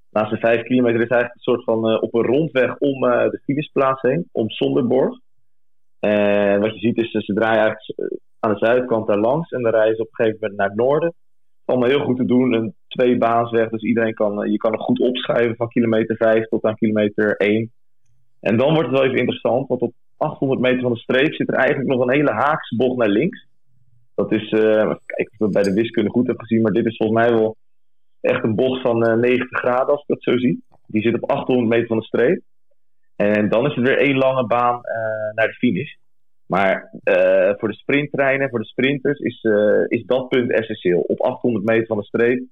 De 0.10 0.20
laatste 0.20 0.38
vijf 0.38 0.64
kilometer 0.64 1.02
is 1.02 1.08
eigenlijk 1.08 1.34
een 1.34 1.54
soort 1.54 1.64
van 1.64 1.90
uh, 1.90 2.02
op 2.02 2.14
een 2.14 2.26
rondweg 2.26 2.78
om 2.78 3.04
uh, 3.04 3.30
de 3.30 3.42
finishplaats 3.44 4.02
heen, 4.02 4.30
om 4.32 4.50
Sonderborg. 4.50 5.20
En 6.00 6.60
wat 6.60 6.74
je 6.74 6.80
ziet 6.80 6.98
is, 6.98 7.12
ze 7.12 7.34
draaien 7.34 7.62
eigenlijk 7.62 8.12
aan 8.40 8.52
de 8.52 8.66
zuidkant 8.66 9.08
daar 9.08 9.20
langs 9.20 9.52
en 9.52 9.62
dan 9.62 9.72
rijden 9.72 9.96
ze 9.96 10.02
op 10.02 10.08
een 10.08 10.16
gegeven 10.16 10.38
moment 10.42 10.60
naar 10.60 10.68
het 10.68 10.78
noorden. 10.78 11.14
Allemaal 11.66 11.90
heel 11.90 12.04
goed 12.04 12.18
te 12.18 12.26
doen, 12.26 12.54
een 12.54 12.74
tweebaansweg, 12.88 13.70
dus 13.70 13.82
iedereen 13.82 14.14
kan, 14.14 14.52
je 14.52 14.58
kan 14.58 14.72
nog 14.72 14.82
goed 14.82 15.00
opschuiven 15.00 15.56
van 15.56 15.70
kilometer 15.70 16.16
5 16.16 16.48
tot 16.48 16.64
aan 16.64 16.76
kilometer 16.76 17.36
1. 17.36 17.72
En 18.40 18.58
dan 18.58 18.74
wordt 18.74 18.90
het 18.90 18.98
wel 18.98 19.08
even 19.08 19.20
interessant, 19.20 19.68
want 19.68 19.82
op 19.82 19.94
800 20.18 20.62
meter 20.62 20.82
van 20.82 20.94
de 20.94 21.00
streep 21.00 21.34
zit 21.34 21.48
er 21.48 21.56
eigenlijk 21.56 21.90
nog 21.90 22.02
een 22.02 22.14
hele 22.14 22.32
haakse 22.32 22.76
bocht 22.76 22.98
naar 22.98 23.10
links. 23.10 23.48
Dat 24.16 24.32
is, 24.32 24.52
uh, 24.52 24.62
kijk, 25.06 25.28
of 25.30 25.34
ik 25.34 25.36
het 25.38 25.52
bij 25.52 25.64
de 25.64 25.74
wiskunde 25.74 26.10
goed 26.10 26.28
heb 26.28 26.40
gezien, 26.40 26.62
maar 26.62 26.72
dit 26.72 26.86
is 26.86 26.98
volgens 26.98 27.20
mij 27.20 27.30
wel 27.34 27.58
echt 28.22 28.44
een 28.44 28.56
bocht 28.56 28.82
van 28.82 29.20
90 29.20 29.60
graden 29.60 29.88
als 29.88 30.02
ik 30.02 30.08
dat 30.08 30.24
zo 30.24 30.38
zie. 30.38 30.64
Die 30.88 31.02
zit 31.02 31.22
op 31.22 31.30
800 31.30 31.70
meter 31.70 31.88
van 31.88 31.98
de 31.98 32.04
streep. 32.04 32.42
En 33.16 33.50
dan 33.50 33.66
is 33.66 33.76
het 33.76 33.88
weer 33.88 33.98
één 33.98 34.18
lange 34.18 34.48
baan 34.48 34.80
naar 35.36 35.48
de 35.48 35.54
finish. 35.54 35.94
Maar 36.52 36.92
uh, 37.04 37.54
voor 37.58 37.70
de 37.70 37.76
sprinttreinen, 37.76 38.50
voor 38.50 38.60
de 38.60 38.66
sprinters, 38.66 39.20
is, 39.20 39.48
is 39.88 40.06
dat 40.06 40.28
punt 40.28 40.52
essentieel. 40.52 41.00
Op 41.00 41.22
800 41.22 41.66
meter 41.66 41.86
van 41.86 41.98
de 41.98 42.04
streep 42.04 42.44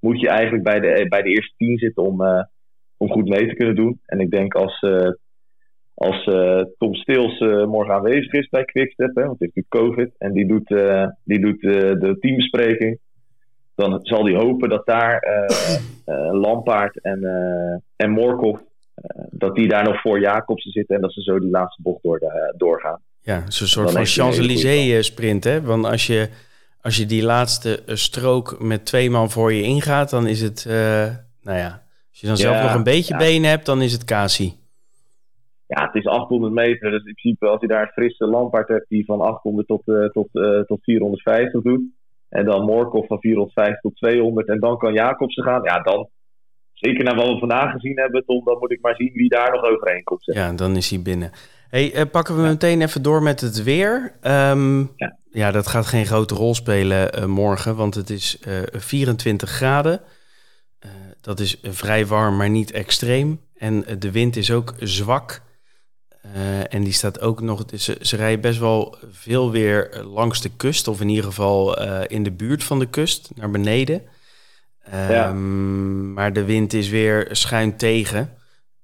moet 0.00 0.20
je 0.20 0.28
eigenlijk 0.28 0.64
bij 0.64 0.80
de, 0.80 1.06
bij 1.08 1.22
de 1.22 1.28
eerste 1.28 1.54
10 1.56 1.78
zitten 1.78 2.02
om, 2.02 2.20
om 2.96 3.10
goed 3.10 3.28
mee 3.28 3.48
te 3.48 3.54
kunnen 3.54 3.74
doen. 3.74 4.00
En 4.06 4.20
ik 4.20 4.30
denk 4.30 4.54
als, 4.54 4.80
als 5.94 6.24
Tom 6.78 6.94
Stils 6.94 7.38
morgen 7.66 7.94
aanwezig 7.94 8.32
is 8.32 8.48
bij 8.48 8.64
Quickstep, 8.64 9.14
hè, 9.14 9.26
want 9.26 9.38
hij 9.38 9.50
heeft 9.52 9.68
COVID 9.68 10.14
en 10.18 10.32
die 10.32 10.46
doet, 10.46 10.68
die 11.24 11.40
doet 11.40 11.60
de 11.60 12.16
teambespreking, 12.20 12.98
dan 13.74 13.98
zal 14.02 14.24
hij 14.24 14.34
hopen 14.34 14.68
dat 14.68 14.86
daar 14.86 15.22
Lampaard 16.44 17.00
en, 17.00 17.20
en 17.96 18.10
Morkov, 18.10 18.58
dat 19.30 19.54
die 19.54 19.68
daar 19.68 19.84
nog 19.84 20.00
voor 20.00 20.20
Jacobsen 20.20 20.70
zitten 20.70 20.96
en 20.96 21.02
dat 21.02 21.12
ze 21.12 21.22
zo 21.22 21.38
die 21.38 21.50
laatste 21.50 21.82
bocht 21.82 22.02
door 22.02 22.18
de, 22.18 22.54
doorgaan. 22.56 23.00
Ja, 23.20 23.34
het 23.34 23.52
is 23.52 23.60
een 23.60 23.66
soort 23.66 23.90
van 23.90 24.06
Champs-Élysées 24.06 24.96
eh, 24.96 25.00
sprint. 25.00 25.44
Hè? 25.44 25.62
Want 25.62 25.84
als 25.84 26.06
je, 26.06 26.28
als 26.80 26.96
je 26.96 27.06
die 27.06 27.22
laatste 27.22 27.82
eh, 27.86 27.94
strook 27.94 28.62
met 28.62 28.86
twee 28.86 29.10
man 29.10 29.30
voor 29.30 29.52
je 29.52 29.62
ingaat, 29.62 30.10
dan 30.10 30.26
is 30.26 30.40
het, 30.40 30.64
nou 31.42 31.58
ja, 31.58 31.82
als 32.10 32.20
je 32.20 32.26
dan 32.26 32.36
zelf 32.36 32.62
nog 32.62 32.74
een 32.74 32.82
beetje 32.82 33.12
ja. 33.12 33.18
been 33.18 33.44
hebt, 33.44 33.66
dan 33.66 33.82
is 33.82 33.92
het 33.92 34.04
Kasi. 34.04 34.52
Ja, 35.66 35.86
het 35.86 35.94
is 35.94 36.06
800 36.06 36.52
meter. 36.52 36.90
Dus 36.90 37.04
in 37.04 37.14
principe, 37.14 37.46
als 37.46 37.60
je 37.60 37.66
daar 37.66 37.82
een 37.82 37.92
frisse 37.92 38.26
Lampaard 38.26 38.68
hebt 38.68 38.88
die 38.88 39.04
van 39.04 39.20
800 39.20 39.66
tot, 39.66 39.82
uh, 39.86 40.08
tot, 40.08 40.28
uh, 40.32 40.60
tot 40.60 40.82
450 40.82 41.62
doet. 41.62 41.82
En 42.34 42.44
dan 42.44 42.64
Morkov 42.64 43.06
van 43.06 43.20
450 43.20 43.80
tot 43.80 43.96
200. 43.96 44.48
En 44.48 44.60
dan 44.60 44.78
kan 44.78 44.92
Jacobsen 44.92 45.44
gaan. 45.44 45.62
Ja, 45.62 45.78
dan, 45.78 46.08
zeker 46.72 47.04
naar 47.04 47.14
wat 47.14 47.28
we 47.28 47.38
vandaag 47.38 47.72
gezien 47.72 47.98
hebben, 47.98 48.24
Tom, 48.24 48.44
dan 48.44 48.58
moet 48.58 48.72
ik 48.72 48.80
maar 48.80 48.94
zien 48.96 49.12
wie 49.12 49.28
daar 49.28 49.52
nog 49.52 49.62
overheen 49.62 50.04
komt. 50.04 50.24
Ja, 50.24 50.52
dan 50.52 50.76
is 50.76 50.90
hij 50.90 51.02
binnen. 51.02 51.30
Hey, 51.68 51.94
uh, 51.94 52.02
pakken 52.10 52.36
we 52.36 52.42
meteen 52.42 52.82
even 52.82 53.02
door 53.02 53.22
met 53.22 53.40
het 53.40 53.62
weer. 53.62 54.12
Um, 54.22 54.92
ja. 54.96 55.18
ja. 55.30 55.50
dat 55.50 55.66
gaat 55.66 55.86
geen 55.86 56.06
grote 56.06 56.34
rol 56.34 56.54
spelen 56.54 57.18
uh, 57.18 57.24
morgen, 57.24 57.76
want 57.76 57.94
het 57.94 58.10
is 58.10 58.38
uh, 58.48 58.58
24 58.72 59.50
graden. 59.50 60.00
dat 61.20 61.40
is 61.40 61.60
vrij 61.62 62.06
warm, 62.06 62.36
maar 62.36 62.50
niet 62.50 62.72
extreem. 62.72 63.40
En 63.54 63.84
de 63.98 64.10
wind 64.10 64.36
is 64.36 64.50
ook 64.50 64.74
zwak. 64.78 65.42
En 66.68 66.84
die 66.84 66.92
staat 66.92 67.20
ook 67.20 67.40
nog. 67.40 67.64
Ze, 67.76 67.98
ze 68.00 68.16
rijden 68.16 68.40
best 68.40 68.58
wel 68.58 68.98
veel 69.10 69.50
weer 69.50 70.02
langs 70.04 70.40
de 70.40 70.50
kust, 70.56 70.88
of 70.88 71.00
in 71.00 71.08
ieder 71.08 71.24
geval 71.24 71.82
in 72.06 72.22
de 72.22 72.30
buurt 72.30 72.64
van 72.64 72.78
de 72.78 72.86
kust, 72.86 73.30
naar 73.34 73.50
beneden. 73.50 74.02
Ja. 74.90 75.28
Um, 75.28 76.12
maar 76.12 76.32
de 76.32 76.44
wind 76.44 76.72
is 76.72 76.88
weer 76.88 77.28
schuin 77.30 77.76
tegen. 77.76 78.30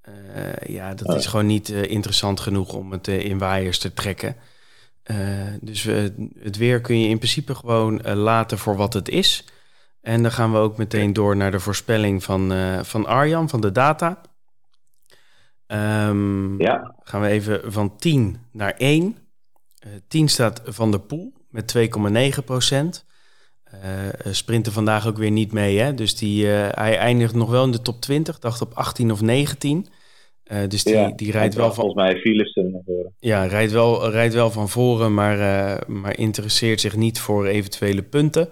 Uh, 0.09 0.75
ja, 0.75 0.95
dat 0.95 1.15
is 1.15 1.27
gewoon 1.27 1.47
niet 1.47 1.69
interessant 1.69 2.41
genoeg 2.41 2.73
om 2.73 2.93
het 2.93 3.09
in 3.09 3.39
waaiers 3.39 3.79
te 3.79 3.93
trekken. 3.93 4.37
dus 5.61 5.83
het 6.39 6.57
weer 6.57 6.81
kun 6.81 7.01
je 7.01 7.09
in 7.09 7.19
principe 7.19 7.55
gewoon 7.55 8.03
laten 8.03 8.59
voor 8.59 8.77
wat 8.77 8.93
het 8.93 9.09
is. 9.09 9.45
En 10.03 10.23
dan 10.23 10.33
gaan 10.33 10.53
we 10.53 10.59
ook 10.59 10.77
meteen 10.77 11.13
door 11.13 11.37
naar 11.37 11.51
de 11.51 11.61
voorspelling 11.61 12.25
van, 12.25 12.53
van 12.83 13.07
Arjan, 13.07 13.49
van 13.49 13.61
de 13.61 13.73
data. 13.73 14.21
Um, 15.73 16.61
ja. 16.61 16.95
Gaan 17.03 17.21
we 17.21 17.29
even 17.29 17.73
van 17.73 17.97
10 17.97 18.37
naar 18.53 18.75
1. 18.79 19.17
10 20.09 20.29
staat 20.29 20.63
Van 20.65 20.91
de 20.91 20.99
Poel 20.99 21.33
met 21.51 21.75
2,9 22.39 22.45
procent. 22.45 23.07
sprinten 24.25 24.73
vandaag 24.73 25.07
ook 25.07 25.19
weer 25.19 25.31
niet 25.31 25.53
mee. 25.53 25.79
Hè? 25.79 25.95
Dus 25.95 26.17
die, 26.17 26.47
hij 26.47 26.99
eindigt 26.99 27.35
nog 27.35 27.51
wel 27.51 27.65
in 27.65 27.71
de 27.71 27.83
top 27.83 28.01
20. 28.01 28.39
Dacht 28.39 28.61
op 28.61 28.73
18 28.75 29.13
of 29.13 29.21
19. 29.21 29.87
Uh, 30.53 30.59
dus 30.69 30.85
die, 30.85 30.95
ja, 30.95 31.11
die 31.17 31.31
rijdt 31.31 31.55
wel 31.55 31.73
van. 31.73 31.75
Volgens 31.75 31.95
mij 31.95 32.21
Philipsen 32.21 32.71
naar 32.71 32.83
voren. 32.87 33.15
Ja, 33.19 33.45
rijdt 33.45 33.73
wel, 33.73 34.11
rijdt 34.11 34.35
wel 34.35 34.51
van 34.51 34.69
voren, 34.69 35.15
maar, 35.15 35.39
uh, 35.39 35.81
maar 35.87 36.19
interesseert 36.19 36.81
zich 36.81 36.97
niet 36.97 37.21
voor 37.21 37.47
eventuele 37.47 38.03
punten. 38.03 38.49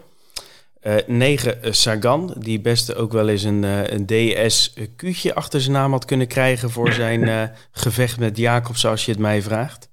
Uh, 0.87 0.95
9 1.07 1.75
Sagan, 1.75 2.35
die 2.39 2.61
best 2.61 2.97
ook 2.97 3.13
wel 3.13 3.29
eens 3.29 3.43
een, 3.43 3.63
een 3.63 4.07
DS-Q'tje 4.07 5.35
achter 5.35 5.61
zijn 5.61 5.77
naam 5.77 5.91
had 5.91 6.05
kunnen 6.05 6.29
krijgen 6.29 6.71
voor 6.71 6.93
zijn 7.03 7.51
gevecht 7.71 8.21
met 8.21 8.37
Jacobs, 8.37 8.87
als 8.87 9.05
je 9.05 9.11
het 9.11 9.21
mij 9.21 9.43
vraagt. 9.43 9.91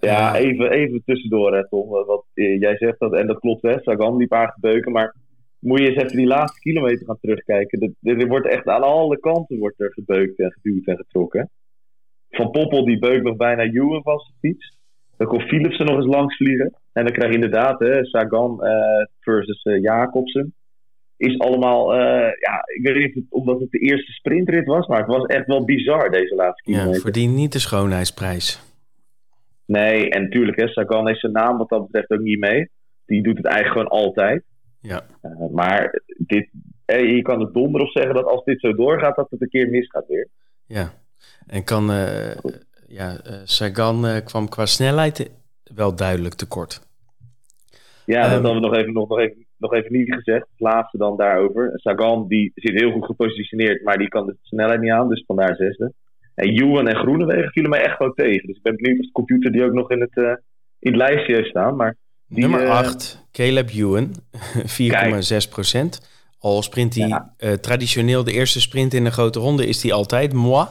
Ja, 0.00 0.36
even, 0.36 0.70
even 0.70 1.02
tussendoor, 1.04 1.54
hè, 1.54 1.68
Tom. 1.68 1.88
Wat, 1.88 2.24
jij 2.34 2.76
zegt 2.76 2.98
dat, 2.98 3.12
en 3.12 3.26
dat 3.26 3.38
klopt, 3.38 3.62
hè. 3.62 3.78
Sagan 3.80 4.18
die 4.18 4.26
paar 4.26 4.48
gebeuken, 4.48 4.92
maar 4.92 5.14
moet 5.58 5.78
je 5.78 5.88
eens 5.88 6.02
even 6.02 6.16
die 6.16 6.26
laatste 6.26 6.60
kilometer 6.60 7.06
gaan 7.06 7.18
terugkijken. 7.20 7.96
Er, 8.02 8.28
wordt 8.28 8.48
echt 8.48 8.66
aan 8.66 8.82
alle 8.82 9.18
kanten 9.20 9.58
wordt 9.58 9.80
er 9.80 9.92
gebeukt 9.92 10.38
en 10.38 10.52
geduwd 10.52 10.86
en 10.86 10.96
getrokken. 10.96 11.50
Van 12.30 12.50
Poppel 12.50 12.84
die 12.84 12.98
beukt 12.98 13.24
nog 13.24 13.36
bijna 13.36 13.62
Ewan 13.62 14.02
van 14.02 14.18
zijn 14.18 14.36
fiets. 14.40 14.76
Dan 15.16 15.26
komt 15.26 15.42
Philipsen 15.42 15.86
nog 15.86 15.96
eens 15.96 16.14
langs 16.14 16.36
vliegen. 16.36 16.74
En 16.98 17.04
dan 17.04 17.12
krijg 17.12 17.28
je 17.28 17.34
inderdaad 17.34 17.78
hè, 17.78 18.04
Sagan 18.04 18.60
uh, 18.60 18.70
versus 19.20 19.64
uh, 19.64 19.82
Jacobsen. 19.82 20.54
Is 21.16 21.38
allemaal, 21.38 21.94
uh, 21.94 22.30
ja, 22.40 22.62
ik 22.74 22.80
weet 22.82 22.94
niet 22.94 23.08
of 23.08 23.14
het, 23.14 23.24
omdat 23.28 23.60
het 23.60 23.70
de 23.70 23.78
eerste 23.78 24.12
sprintrit 24.12 24.66
was, 24.66 24.86
maar 24.86 24.98
het 24.98 25.06
was 25.06 25.26
echt 25.26 25.46
wel 25.46 25.64
bizar 25.64 26.10
deze 26.10 26.34
laatste 26.34 26.62
kilometer. 26.62 26.94
Ja, 26.94 27.00
verdient 27.00 27.34
niet 27.34 27.52
de 27.52 27.58
schoonheidsprijs. 27.58 28.62
Nee, 29.64 30.10
en 30.10 30.22
natuurlijk, 30.22 30.60
hè, 30.60 30.68
Sagan 30.68 31.06
heeft 31.06 31.20
zijn 31.20 31.32
naam 31.32 31.58
wat 31.58 31.68
dat 31.68 31.86
betreft 31.86 32.10
ook 32.10 32.20
niet 32.20 32.38
mee. 32.38 32.70
Die 33.06 33.22
doet 33.22 33.36
het 33.36 33.46
eigenlijk 33.46 33.88
gewoon 33.88 34.02
altijd. 34.02 34.42
Ja. 34.80 35.04
Uh, 35.22 35.50
maar 35.50 36.02
dit, 36.16 36.48
eh, 36.84 37.16
je 37.16 37.22
kan 37.22 37.40
het 37.40 37.54
donder 37.54 37.80
op 37.80 37.90
zeggen 37.90 38.14
dat 38.14 38.24
als 38.24 38.44
dit 38.44 38.60
zo 38.60 38.74
doorgaat, 38.74 39.16
dat 39.16 39.30
het 39.30 39.42
een 39.42 39.48
keer 39.48 39.68
misgaat 39.68 40.06
weer. 40.06 40.28
Ja, 40.66 40.92
en 41.46 41.64
kan, 41.64 41.90
uh, 41.90 42.34
ja, 42.86 43.16
Sagan 43.44 44.22
kwam 44.24 44.48
qua 44.48 44.66
snelheid 44.66 45.30
wel 45.74 45.96
duidelijk 45.96 46.34
tekort. 46.34 46.86
Ja, 48.14 48.22
dat 48.22 48.38
um, 48.38 48.44
hadden 48.44 48.62
we 48.62 48.68
nog 48.68 48.76
even, 48.76 48.92
nog, 48.92 49.08
nog, 49.08 49.18
even, 49.18 49.46
nog 49.56 49.74
even 49.74 49.92
niet 49.92 50.14
gezegd. 50.14 50.46
Het 50.50 50.60
laatste 50.60 50.98
dan 50.98 51.16
daarover. 51.16 51.70
Sagan 51.74 52.28
die 52.28 52.52
zit 52.54 52.80
heel 52.80 52.90
goed 52.90 53.04
gepositioneerd, 53.04 53.82
maar 53.82 53.98
die 53.98 54.08
kan 54.08 54.26
de 54.26 54.36
snelheid 54.42 54.80
niet 54.80 54.90
aan, 54.90 55.08
dus 55.08 55.24
vandaar 55.26 55.56
zesde. 55.56 55.92
En 56.34 56.52
Juwen 56.52 56.86
en 56.86 56.96
Groenewegen 56.96 57.50
vielen 57.50 57.70
mij 57.70 57.82
echt 57.82 57.96
gewoon 57.96 58.14
tegen. 58.14 58.46
Dus 58.46 58.56
ik 58.56 58.62
ben 58.62 58.76
benieuwd 58.76 58.98
of 58.98 59.06
de 59.06 59.12
computer 59.12 59.52
die 59.52 59.64
ook 59.64 59.72
nog 59.72 59.90
in 59.90 60.00
het, 60.00 60.16
in 60.78 60.90
het 60.92 60.96
lijstje 60.96 61.34
heeft 61.34 61.48
staan. 61.48 61.76
Maar 61.76 61.96
Nummer 62.28 62.68
8, 62.68 63.14
uh, 63.14 63.26
Caleb 63.32 63.70
Ewan, 63.70 64.14
4,6 65.42 65.48
procent. 65.50 66.16
Al 66.38 66.62
sprint 66.62 66.94
hij 66.94 67.08
ja. 67.08 67.34
uh, 67.38 67.52
traditioneel 67.52 68.24
de 68.24 68.32
eerste 68.32 68.60
sprint 68.60 68.94
in 68.94 69.04
een 69.04 69.12
grote 69.12 69.38
ronde, 69.38 69.66
is 69.66 69.82
hij 69.82 69.92
altijd 69.92 70.32
moi. 70.32 70.66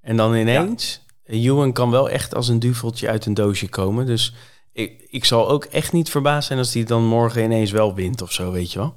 En 0.00 0.16
dan 0.16 0.34
ineens, 0.34 1.06
ja. 1.24 1.34
Ewan 1.34 1.72
kan 1.72 1.90
wel 1.90 2.10
echt 2.10 2.34
als 2.34 2.48
een 2.48 2.58
duveltje 2.58 3.08
uit 3.08 3.26
een 3.26 3.34
doosje 3.34 3.68
komen. 3.68 4.06
Dus 4.06 4.34
ik, 4.76 5.06
ik 5.08 5.24
zal 5.24 5.48
ook 5.48 5.64
echt 5.64 5.92
niet 5.92 6.10
verbaasd 6.10 6.46
zijn 6.46 6.58
als 6.58 6.74
hij 6.74 6.84
dan 6.84 7.04
morgen 7.04 7.42
ineens 7.42 7.70
wel 7.70 7.94
wint 7.94 8.22
of 8.22 8.32
zo, 8.32 8.52
weet 8.52 8.72
je 8.72 8.78
wel. 8.78 8.96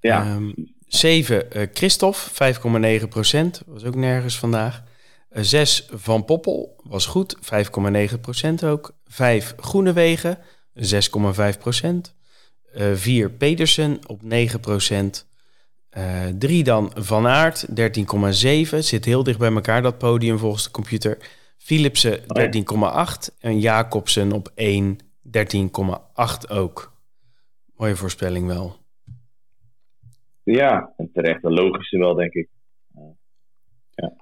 Ja. 0.00 0.34
Um, 0.34 0.54
7, 0.86 1.56
uh, 1.56 1.66
Christophe, 1.72 2.54
5,9 3.00 3.08
procent. 3.08 3.62
Was 3.66 3.84
ook 3.84 3.94
nergens 3.94 4.38
vandaag. 4.38 4.82
6 5.30 5.88
Van 5.90 6.24
Poppel, 6.24 6.80
was 6.82 7.06
goed, 7.06 7.36
5,9 7.36 8.20
procent 8.20 8.64
ook. 8.64 8.96
5 9.06 9.54
Groenewegen, 9.56 10.38
6,5 10.74 11.58
procent. 11.58 12.14
4 12.94 13.24
uh, 13.24 13.36
Pedersen 13.38 13.98
op 14.06 14.22
9 14.22 14.60
procent. 14.60 15.26
3 16.38 16.58
uh, 16.58 16.64
dan 16.64 16.92
Van 16.94 17.26
Aert, 17.26 17.66
13,7. 17.68 18.78
Zit 18.78 19.04
heel 19.04 19.22
dicht 19.22 19.38
bij 19.38 19.52
elkaar 19.52 19.82
dat 19.82 19.98
podium 19.98 20.38
volgens 20.38 20.64
de 20.64 20.70
computer. 20.70 21.18
Philipsen 21.64 22.20
13,8 22.20 23.38
en 23.40 23.60
Jacobsen 23.60 24.32
op 24.32 24.52
1, 24.54 24.98
13,8 24.98 26.50
ook. 26.50 26.92
Mooie 27.76 27.96
voorspelling 27.96 28.46
wel. 28.46 28.76
Ja, 30.42 30.92
en 30.96 31.10
terecht 31.12 31.44
een 31.44 31.52
logische 31.52 31.98
wel, 31.98 32.14
denk 32.14 32.32
ik. 32.32 32.48
Ja, 33.90 34.12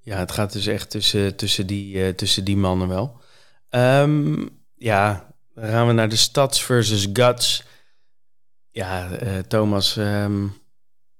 ja 0.00 0.18
het 0.18 0.32
gaat 0.32 0.52
dus 0.52 0.66
echt 0.66 0.90
tussen, 0.90 1.36
tussen, 1.36 1.66
die, 1.66 1.96
uh, 1.96 2.08
tussen 2.08 2.44
die 2.44 2.56
mannen 2.56 2.88
wel. 2.88 3.20
Um, 3.70 4.48
ja, 4.74 5.34
dan 5.54 5.64
gaan 5.64 5.86
we 5.86 5.92
naar 5.92 6.08
de 6.08 6.16
Stads 6.16 6.64
versus 6.64 7.08
Guts. 7.12 7.66
Ja, 8.70 9.22
uh, 9.22 9.38
Thomas, 9.38 9.96
um, 9.96 10.52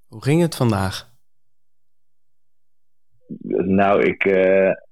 hoe 0.06 0.22
ging 0.22 0.40
het 0.40 0.54
vandaag? 0.54 1.14
Nou, 3.64 4.02
ik, 4.02 4.24
uh, 4.24 4.68
ik 4.68 4.85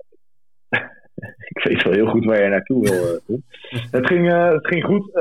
weet 1.69 1.83
wel 1.83 1.93
heel 1.93 2.07
goed 2.07 2.25
waar 2.25 2.43
je 2.43 2.49
naartoe 2.49 2.83
wil. 2.83 3.21
Uh, 3.37 3.43
het, 3.91 4.07
ging, 4.07 4.33
het 4.53 4.67
ging 4.67 4.85
goed 4.85 5.13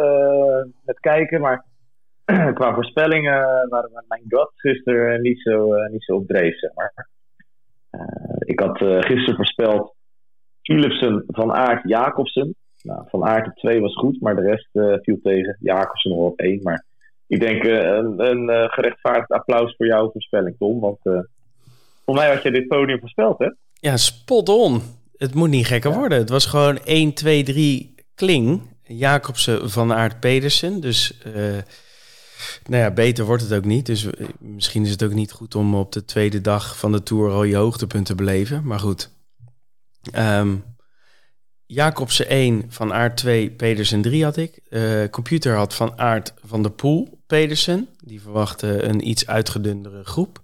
met 0.86 1.00
kijken, 1.00 1.42
maar 1.42 1.66
qua 2.54 2.74
voorspellingen 2.74 3.68
waren 3.70 4.04
mijn 4.08 4.24
guts 4.28 4.62
gisteren 4.62 5.22
niet 5.22 5.42
zo, 5.42 5.74
niet 5.92 6.04
zo 6.04 6.16
op 6.16 6.28
dreef, 6.28 6.60
zeg 6.60 6.72
maar. 6.74 7.08
ik 8.40 8.60
had 8.60 8.78
gisteren 8.78 9.36
voorspeld 9.36 9.96
Philipsen, 10.62 11.24
Van 11.28 11.54
Aert, 11.54 11.90
Jacobsen. 11.90 12.56
Nou, 12.82 13.04
van 13.10 13.26
Aert 13.26 13.48
op 13.48 13.56
2 13.56 13.82
was 13.82 13.96
goed, 13.96 14.22
maar 14.22 14.36
de 14.36 14.42
rest 14.42 14.70
viel 15.04 15.20
tegen. 15.24 15.58
Jacobsen 15.60 16.12
nog 16.12 16.20
op 16.20 16.40
1. 16.40 16.60
Maar 16.64 16.86
ik 17.28 17.40
denk 17.40 17.64
een, 17.64 18.20
een 18.20 18.70
gerechtvaardigd 18.70 19.32
applaus 19.32 19.76
voor 19.76 19.88
jouw 19.88 20.12
voorspelling, 20.12 20.56
Tom. 20.58 20.80
Want 20.80 21.00
voor 22.06 22.16
mij 22.16 22.34
had 22.34 22.44
je 22.44 22.52
dit 22.52 22.68
podium 22.68 23.00
voorspeld, 23.00 23.40
hè? 23.40 23.50
Ja, 23.74 23.98
spot 23.98 24.50
on. 24.50 24.82
Het 25.18 25.34
moet 25.34 25.50
niet 25.50 25.68
gekker 25.68 25.94
worden. 25.94 26.18
Het 26.18 26.30
was 26.30 26.46
gewoon 26.46 26.84
1, 26.84 27.14
2, 27.14 27.44
3 27.44 27.96
kling. 28.16 28.62
Jacobsen 28.84 29.70
van 29.70 29.94
Aert 29.94 30.20
Pedersen. 30.20 30.80
Dus 30.80 31.18
uh, 31.28 31.34
nou 32.66 32.84
ja, 32.84 32.92
beter 32.92 33.26
wordt 33.26 33.44
het 33.44 33.54
ook 33.54 33.66
niet. 33.66 33.86
Dus 33.86 34.04
uh, 34.04 34.12
misschien 34.40 34.84
is 34.84 34.92
het 34.92 35.04
ook 35.04 35.14
niet 35.14 35.32
goed 35.32 35.56
om 35.56 35.76
op 35.76 35.92
de 35.92 36.06
tweede 36.06 36.42
dag 36.42 36.78
van 36.78 36.92
de 36.92 37.04
Tour 37.04 37.32
al 37.32 37.44
je 37.44 37.56
hoogtepunten 37.56 38.16
te 38.16 38.24
beleven. 38.24 38.64
Maar 38.64 38.80
goed. 38.80 39.10
Um, 40.16 40.64
Jacobsen 41.66 42.28
1, 42.28 42.66
Van 42.70 42.94
Aert 42.94 43.18
2, 43.18 43.52
Pedersen 43.52 44.02
3 44.02 44.24
had 44.24 44.38
ik. 44.38 44.60
Uh, 44.70 45.10
computer 45.10 45.56
had 45.56 45.74
Van 45.74 46.00
Aert 46.00 46.34
van 46.44 46.62
der 46.62 46.72
Poel, 46.72 47.24
Pedersen. 47.28 47.88
Die 48.04 48.22
verwachtte 48.22 48.84
een 48.84 49.08
iets 49.08 49.28
uitgedundere 49.28 50.04
groep. 50.04 50.43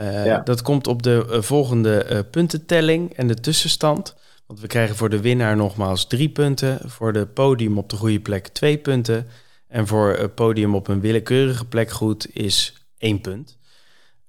Uh, 0.00 0.26
ja. 0.26 0.38
Dat 0.38 0.62
komt 0.62 0.86
op 0.86 1.02
de 1.02 1.26
uh, 1.30 1.42
volgende 1.42 2.06
uh, 2.10 2.18
puntentelling 2.30 3.12
en 3.12 3.26
de 3.26 3.34
tussenstand. 3.34 4.16
Want 4.46 4.60
we 4.60 4.66
krijgen 4.66 4.96
voor 4.96 5.10
de 5.10 5.20
winnaar 5.20 5.56
nogmaals 5.56 6.06
drie 6.06 6.28
punten. 6.28 6.90
Voor 6.90 7.12
de 7.12 7.26
podium 7.26 7.78
op 7.78 7.88
de 7.88 7.96
goede 7.96 8.20
plek 8.20 8.48
twee 8.48 8.78
punten. 8.78 9.26
En 9.68 9.86
voor 9.86 10.16
het 10.16 10.34
podium 10.34 10.74
op 10.74 10.88
een 10.88 11.00
willekeurige 11.00 11.64
plek 11.64 11.90
goed 11.90 12.36
is 12.36 12.86
één 12.98 13.20
punt. 13.20 13.58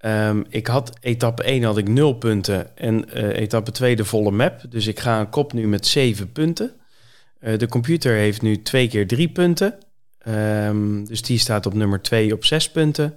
Um, 0.05 0.45
ik 0.49 0.67
had 0.67 0.97
etappe 1.01 1.43
1 1.43 1.63
had 1.63 1.77
ik 1.77 1.87
0 1.87 2.13
punten 2.13 2.77
en 2.77 3.09
etappe 3.31 3.71
2 3.71 3.95
de 3.95 4.05
volle 4.05 4.31
map. 4.31 4.61
Dus 4.69 4.87
ik 4.87 4.99
ga 4.99 5.19
een 5.19 5.29
kop 5.29 5.53
nu 5.53 5.67
met 5.67 5.87
7 5.87 6.31
punten. 6.31 6.73
De 7.39 7.67
computer 7.67 8.15
heeft 8.15 8.41
nu 8.41 8.61
twee 8.61 8.87
keer 8.87 9.07
3 9.07 9.29
punten. 9.29 9.77
Um, 10.27 11.05
dus 11.05 11.21
die 11.21 11.37
staat 11.37 11.65
op 11.65 11.73
nummer 11.73 12.01
2 12.01 12.33
op 12.33 12.45
6 12.45 12.71
punten. 12.71 13.15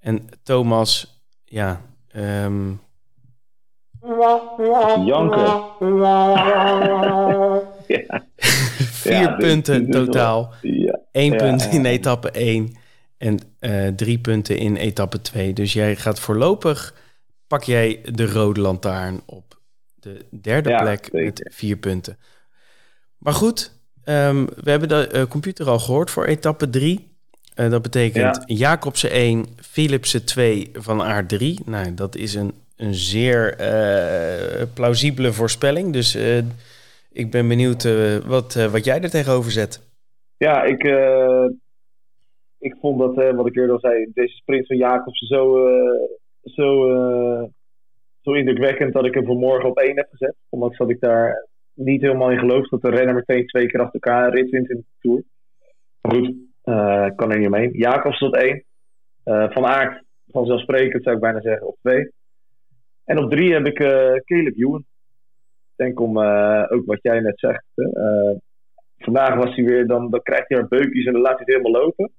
En 0.00 0.28
Thomas, 0.42 1.20
ja, 1.44 1.87
um, 2.16 2.80
Janken. 5.04 5.62
ja. 7.86 8.24
Vier 8.36 9.20
ja, 9.20 9.36
punten 9.36 9.90
totaal. 9.90 10.52
Ja. 10.62 11.00
Eén 11.12 11.36
punt 11.36 11.72
in 11.72 11.84
etappe 11.84 12.30
1 12.30 12.76
en 13.18 13.38
uh, 13.60 13.88
drie 13.88 14.18
punten 14.18 14.56
in 14.56 14.76
etappe 14.76 15.20
2. 15.20 15.52
Dus 15.52 15.72
jij 15.72 15.96
gaat 15.96 16.20
voorlopig, 16.20 16.94
pak 17.46 17.62
jij 17.62 18.00
de 18.12 18.32
rode 18.32 18.60
lantaarn 18.60 19.20
op 19.26 19.60
de 19.94 20.26
derde 20.40 20.76
plek 20.76 21.12
met 21.12 21.50
vier 21.52 21.76
punten. 21.76 22.18
Maar 23.18 23.34
goed, 23.34 23.72
um, 24.04 24.46
we 24.46 24.70
hebben 24.70 24.88
de 24.88 25.10
uh, 25.12 25.22
computer 25.22 25.68
al 25.68 25.78
gehoord 25.78 26.10
voor 26.10 26.24
etappe 26.24 26.70
3. 26.70 27.17
Uh, 27.60 27.70
dat 27.70 27.82
betekent 27.82 28.42
Jacobsen 28.46 29.10
1, 29.10 29.46
Philipsen 29.56 30.24
2, 30.24 30.70
Van 30.72 31.02
Aert 31.02 31.28
3. 31.28 31.60
Nou, 31.64 31.94
dat 31.94 32.16
is 32.16 32.34
een 32.34 32.52
een 32.78 32.94
zeer 32.94 33.60
uh, 33.60 34.62
plausibele 34.74 35.32
voorspelling. 35.32 35.92
Dus 35.92 36.16
uh, 36.16 36.38
ik 37.12 37.30
ben 37.30 37.48
benieuwd 37.48 37.82
wat, 38.26 38.54
wat 38.54 38.84
jij 38.84 39.00
er 39.00 39.10
tegenover 39.10 39.50
zet. 39.50 39.86
Ja, 40.36 40.62
ik, 40.62 40.82
ik 42.58 42.76
vond 42.80 42.98
dat, 42.98 43.34
wat 43.34 43.46
ik 43.46 43.56
eerder 43.56 43.74
al 43.74 43.80
zei, 43.80 44.10
deze 44.14 44.34
sprint 44.34 44.66
van 44.66 44.76
Jacobsen 44.76 45.26
zo, 45.26 45.68
zo, 46.42 46.88
zo 48.20 48.32
indrukwekkend 48.32 48.92
dat 48.92 49.04
ik 49.04 49.14
hem 49.14 49.24
voor 49.24 49.36
morgen 49.36 49.68
op 49.68 49.78
één 49.78 49.96
heb 49.96 50.08
gezet. 50.10 50.34
Omdat 50.48 50.74
dat 50.76 50.90
ik 50.90 51.00
daar 51.00 51.48
niet 51.74 52.00
helemaal 52.00 52.30
in 52.30 52.38
geloof 52.38 52.68
dat 52.68 52.82
de 52.82 52.90
renner 52.90 53.14
meteen 53.14 53.46
twee 53.46 53.66
keer 53.66 53.80
achter 53.80 54.00
elkaar 54.00 54.34
rit 54.34 54.50
wint 54.50 54.70
in 54.70 54.76
de 54.76 54.84
Tour. 55.00 55.22
Maar 56.00 56.14
goed, 56.14 56.34
kan 57.16 57.30
er 57.30 57.38
niet 57.38 57.46
omheen. 57.46 57.70
Jacobsen 57.72 58.26
op 58.26 58.34
één. 58.34 58.64
van 59.24 59.66
Aert, 59.66 60.02
vanzelfsprekend 60.26 61.02
zou 61.02 61.14
ik 61.14 61.22
bijna 61.22 61.40
zeggen, 61.40 61.66
op 61.66 61.76
twee. 61.80 62.12
En 63.04 63.18
op 63.18 63.30
drie 63.30 63.52
heb 63.52 63.66
ik 63.66 63.78
uh, 63.78 63.88
Caleb 64.24 64.56
Ewan. 64.56 64.84
Ik 65.70 65.84
denk 65.84 66.00
om 66.00 66.18
uh, 66.18 66.64
ook 66.68 66.86
wat 66.86 66.98
jij 67.02 67.20
net 67.20 67.38
zegt. 67.38 67.64
Uh, 67.74 68.36
vandaag 68.98 69.34
was 69.34 69.54
hij 69.54 69.64
weer, 69.64 69.86
dan, 69.86 70.10
dan 70.10 70.22
krijgt 70.22 70.48
hij 70.48 70.58
haar 70.58 70.68
beukjes 70.68 71.06
en 71.06 71.12
dan 71.12 71.22
laat 71.22 71.38
hij 71.38 71.44
het 71.44 71.54
helemaal 71.56 71.82
lopen. 71.82 72.10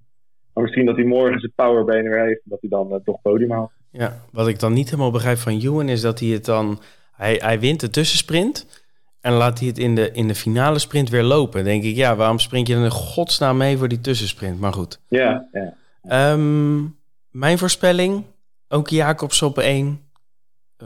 Maar 0.54 0.64
misschien 0.64 0.86
dat 0.86 0.96
hij 0.96 1.06
morgen 1.06 1.40
zijn 1.40 1.52
powerbenen 1.56 2.12
weer 2.12 2.26
heeft 2.26 2.44
en 2.44 2.50
dat 2.50 2.62
hij 2.62 2.70
dan 2.70 3.02
toch 3.04 3.22
podium 3.22 3.52
haalt. 3.52 3.72
Ja, 3.92 4.14
wat 4.32 4.48
ik 4.48 4.60
dan 4.60 4.74
niet 4.74 4.90
helemaal 4.90 5.12
begrijp 5.12 5.38
van 5.38 5.60
Ewan 5.60 5.90
is 5.90 6.02
dat 6.02 6.20
hij 6.20 6.30
het 6.30 6.46
dan... 6.46 6.80
Hij, 7.12 7.42
hij 7.44 7.60
wint 7.60 7.80
de 7.80 7.90
tussensprint 7.90 8.79
en 9.22 9.34
laat 9.34 9.60
hij 9.60 9.68
het 9.68 9.78
in 9.78 9.96
de, 9.96 10.12
in 10.12 10.28
de 10.28 10.36
finale 10.36 10.80
sprint 10.80 11.10
weer 11.10 11.24
lopen. 11.24 11.64
Denk 11.64 11.84
ik, 11.84 11.96
ja, 11.96 12.16
waarom 12.16 12.40
spring 12.40 12.68
je 12.68 12.74
dan 12.74 12.84
in 12.84 12.92
godsnaam 12.92 13.58
mee 13.58 13.78
voor 13.78 13.88
die 13.88 14.02
tussensprint? 14.02 14.60
Maar 14.60 14.74
goed. 14.74 15.00
Ja, 15.08 15.48
ja. 15.52 16.32
Um, 16.32 16.98
mijn 17.30 17.58
voorspelling, 17.58 18.24
ook 18.68 18.90
Jacobs 18.90 19.42
op 19.42 19.58
één. 19.58 20.02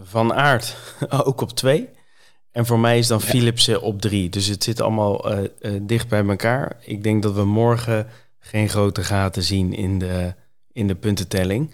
Van 0.03 0.33
Aert 0.33 0.75
ook 1.25 1.41
op 1.41 1.51
twee. 1.51 1.89
En 2.51 2.65
voor 2.65 2.79
mij 2.79 2.97
is 2.97 3.07
dan 3.07 3.19
ja. 3.21 3.25
Philipsen 3.25 3.81
op 3.81 4.01
drie. 4.01 4.29
Dus 4.29 4.47
het 4.47 4.63
zit 4.63 4.81
allemaal 4.81 5.31
uh, 5.31 5.39
uh, 5.61 5.79
dicht 5.81 6.07
bij 6.07 6.25
elkaar. 6.25 6.77
Ik 6.79 7.03
denk 7.03 7.23
dat 7.23 7.33
we 7.33 7.45
morgen 7.45 8.07
geen 8.39 8.69
grote 8.69 9.03
gaten 9.03 9.43
zien 9.43 9.73
in 9.73 9.99
de, 9.99 10.33
in 10.71 10.87
de 10.87 10.95
puntentelling. 10.95 11.73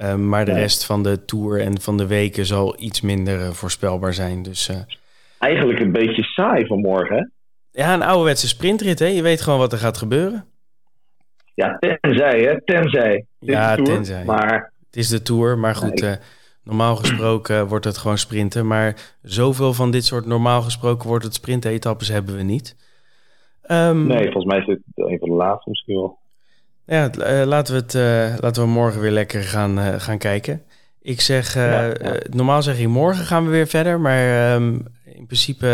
Uh, 0.00 0.14
maar 0.14 0.44
de 0.44 0.50
ja. 0.50 0.56
rest 0.56 0.84
van 0.84 1.02
de 1.02 1.24
Tour 1.24 1.60
en 1.60 1.80
van 1.80 1.96
de 1.96 2.06
weken 2.06 2.46
zal 2.46 2.80
iets 2.80 3.00
minder 3.00 3.54
voorspelbaar 3.54 4.14
zijn. 4.14 4.42
Dus, 4.42 4.70
Eigenlijk 5.38 5.80
een 5.80 5.92
beetje 5.92 6.22
saai 6.22 6.66
vanmorgen, 6.66 7.16
hè? 7.16 7.24
Ja, 7.82 7.94
een 7.94 8.02
ouderwetse 8.02 8.48
sprintrit, 8.48 8.98
hè? 8.98 9.06
Je 9.06 9.22
weet 9.22 9.40
gewoon 9.40 9.58
wat 9.58 9.72
er 9.72 9.78
gaat 9.78 9.96
gebeuren. 9.96 10.44
Ja, 11.54 11.78
tenzij, 11.78 12.40
hè? 12.40 12.64
Tenzij. 12.64 13.26
Ja, 13.38 13.76
tenzij. 13.76 14.24
Maar... 14.24 14.72
Het 14.86 14.96
is 14.96 15.08
de 15.08 15.22
Tour, 15.22 15.58
maar 15.58 15.74
goed... 15.74 16.00
Nee, 16.00 16.12
ik... 16.12 16.20
Normaal 16.66 16.96
gesproken 16.96 17.66
wordt 17.66 17.84
het 17.84 17.98
gewoon 17.98 18.18
sprinten. 18.18 18.66
Maar 18.66 19.14
zoveel 19.22 19.72
van 19.72 19.90
dit 19.90 20.04
soort 20.04 20.26
normaal 20.26 20.62
gesproken 20.62 21.08
wordt 21.08 21.24
het 21.24 21.34
sprintetappes 21.34 22.08
hebben 22.08 22.36
we 22.36 22.42
niet. 22.42 22.76
Um, 23.70 24.06
nee, 24.06 24.22
volgens 24.22 24.44
mij 24.44 24.58
is 24.58 24.66
het 24.66 24.80
een 24.94 25.18
van 25.18 25.28
de 25.28 25.34
laatste 25.34 25.68
misschien 25.70 25.94
wel. 25.94 26.18
Ja, 26.86 27.10
uh, 27.18 27.46
laten, 27.46 27.74
we 27.74 27.80
het, 27.80 27.94
uh, 27.94 28.38
laten 28.40 28.62
we 28.62 28.68
morgen 28.68 29.00
weer 29.00 29.10
lekker 29.10 29.42
gaan, 29.42 29.78
uh, 29.78 29.94
gaan 29.98 30.18
kijken. 30.18 30.62
Ik 31.02 31.20
zeg, 31.20 31.54
ja, 31.54 31.84
ja. 31.84 31.94
normaal 32.30 32.62
zeg 32.62 32.78
ik 32.78 32.88
morgen 32.88 33.24
gaan 33.24 33.44
we 33.44 33.50
weer 33.50 33.66
verder. 33.66 34.00
Maar 34.00 34.54
um, 34.54 34.84
in 35.16 35.26
principe 35.26 35.66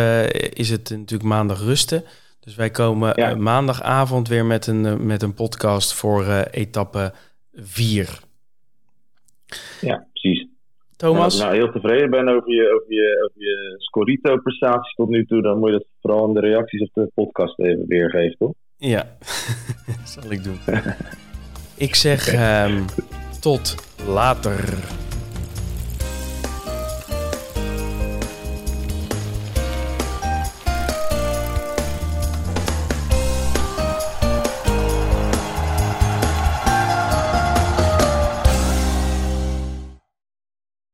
is 0.54 0.70
het 0.70 0.90
natuurlijk 0.90 1.28
maandag 1.28 1.60
rusten. 1.60 2.04
Dus 2.40 2.54
wij 2.54 2.70
komen 2.70 3.12
ja. 3.14 3.34
maandagavond 3.34 4.28
weer 4.28 4.44
met 4.44 4.66
een, 4.66 5.06
met 5.06 5.22
een 5.22 5.34
podcast 5.34 5.94
voor 5.94 6.24
etappe 6.50 7.12
4. 7.54 8.20
Ja, 9.80 10.06
precies. 10.12 10.46
Thomas? 10.96 11.38
Ja, 11.38 11.44
nou, 11.44 11.56
heel 11.56 11.72
tevreden 11.72 12.10
ben 12.10 12.28
over 12.28 12.54
je, 12.54 12.72
over 12.74 12.92
je, 12.92 13.24
over 13.24 13.42
je 13.42 13.74
Scorito-prestaties 13.78 14.94
tot 14.94 15.08
nu 15.08 15.26
toe, 15.26 15.42
dan 15.42 15.58
moet 15.58 15.68
je 15.68 15.76
dat 15.76 15.86
vooral 16.00 16.28
in 16.28 16.34
de 16.34 16.40
reacties 16.40 16.80
op 16.80 16.90
de 16.94 17.10
podcast 17.14 17.58
even 17.58 17.86
weergeven, 17.86 18.36
toch? 18.38 18.52
Ja, 18.76 19.16
zal 20.14 20.30
ik 20.30 20.44
doen. 20.44 20.58
ik 21.86 21.94
zeg 21.94 22.32
um, 22.66 22.84
tot 23.40 23.74
later. 24.06 24.60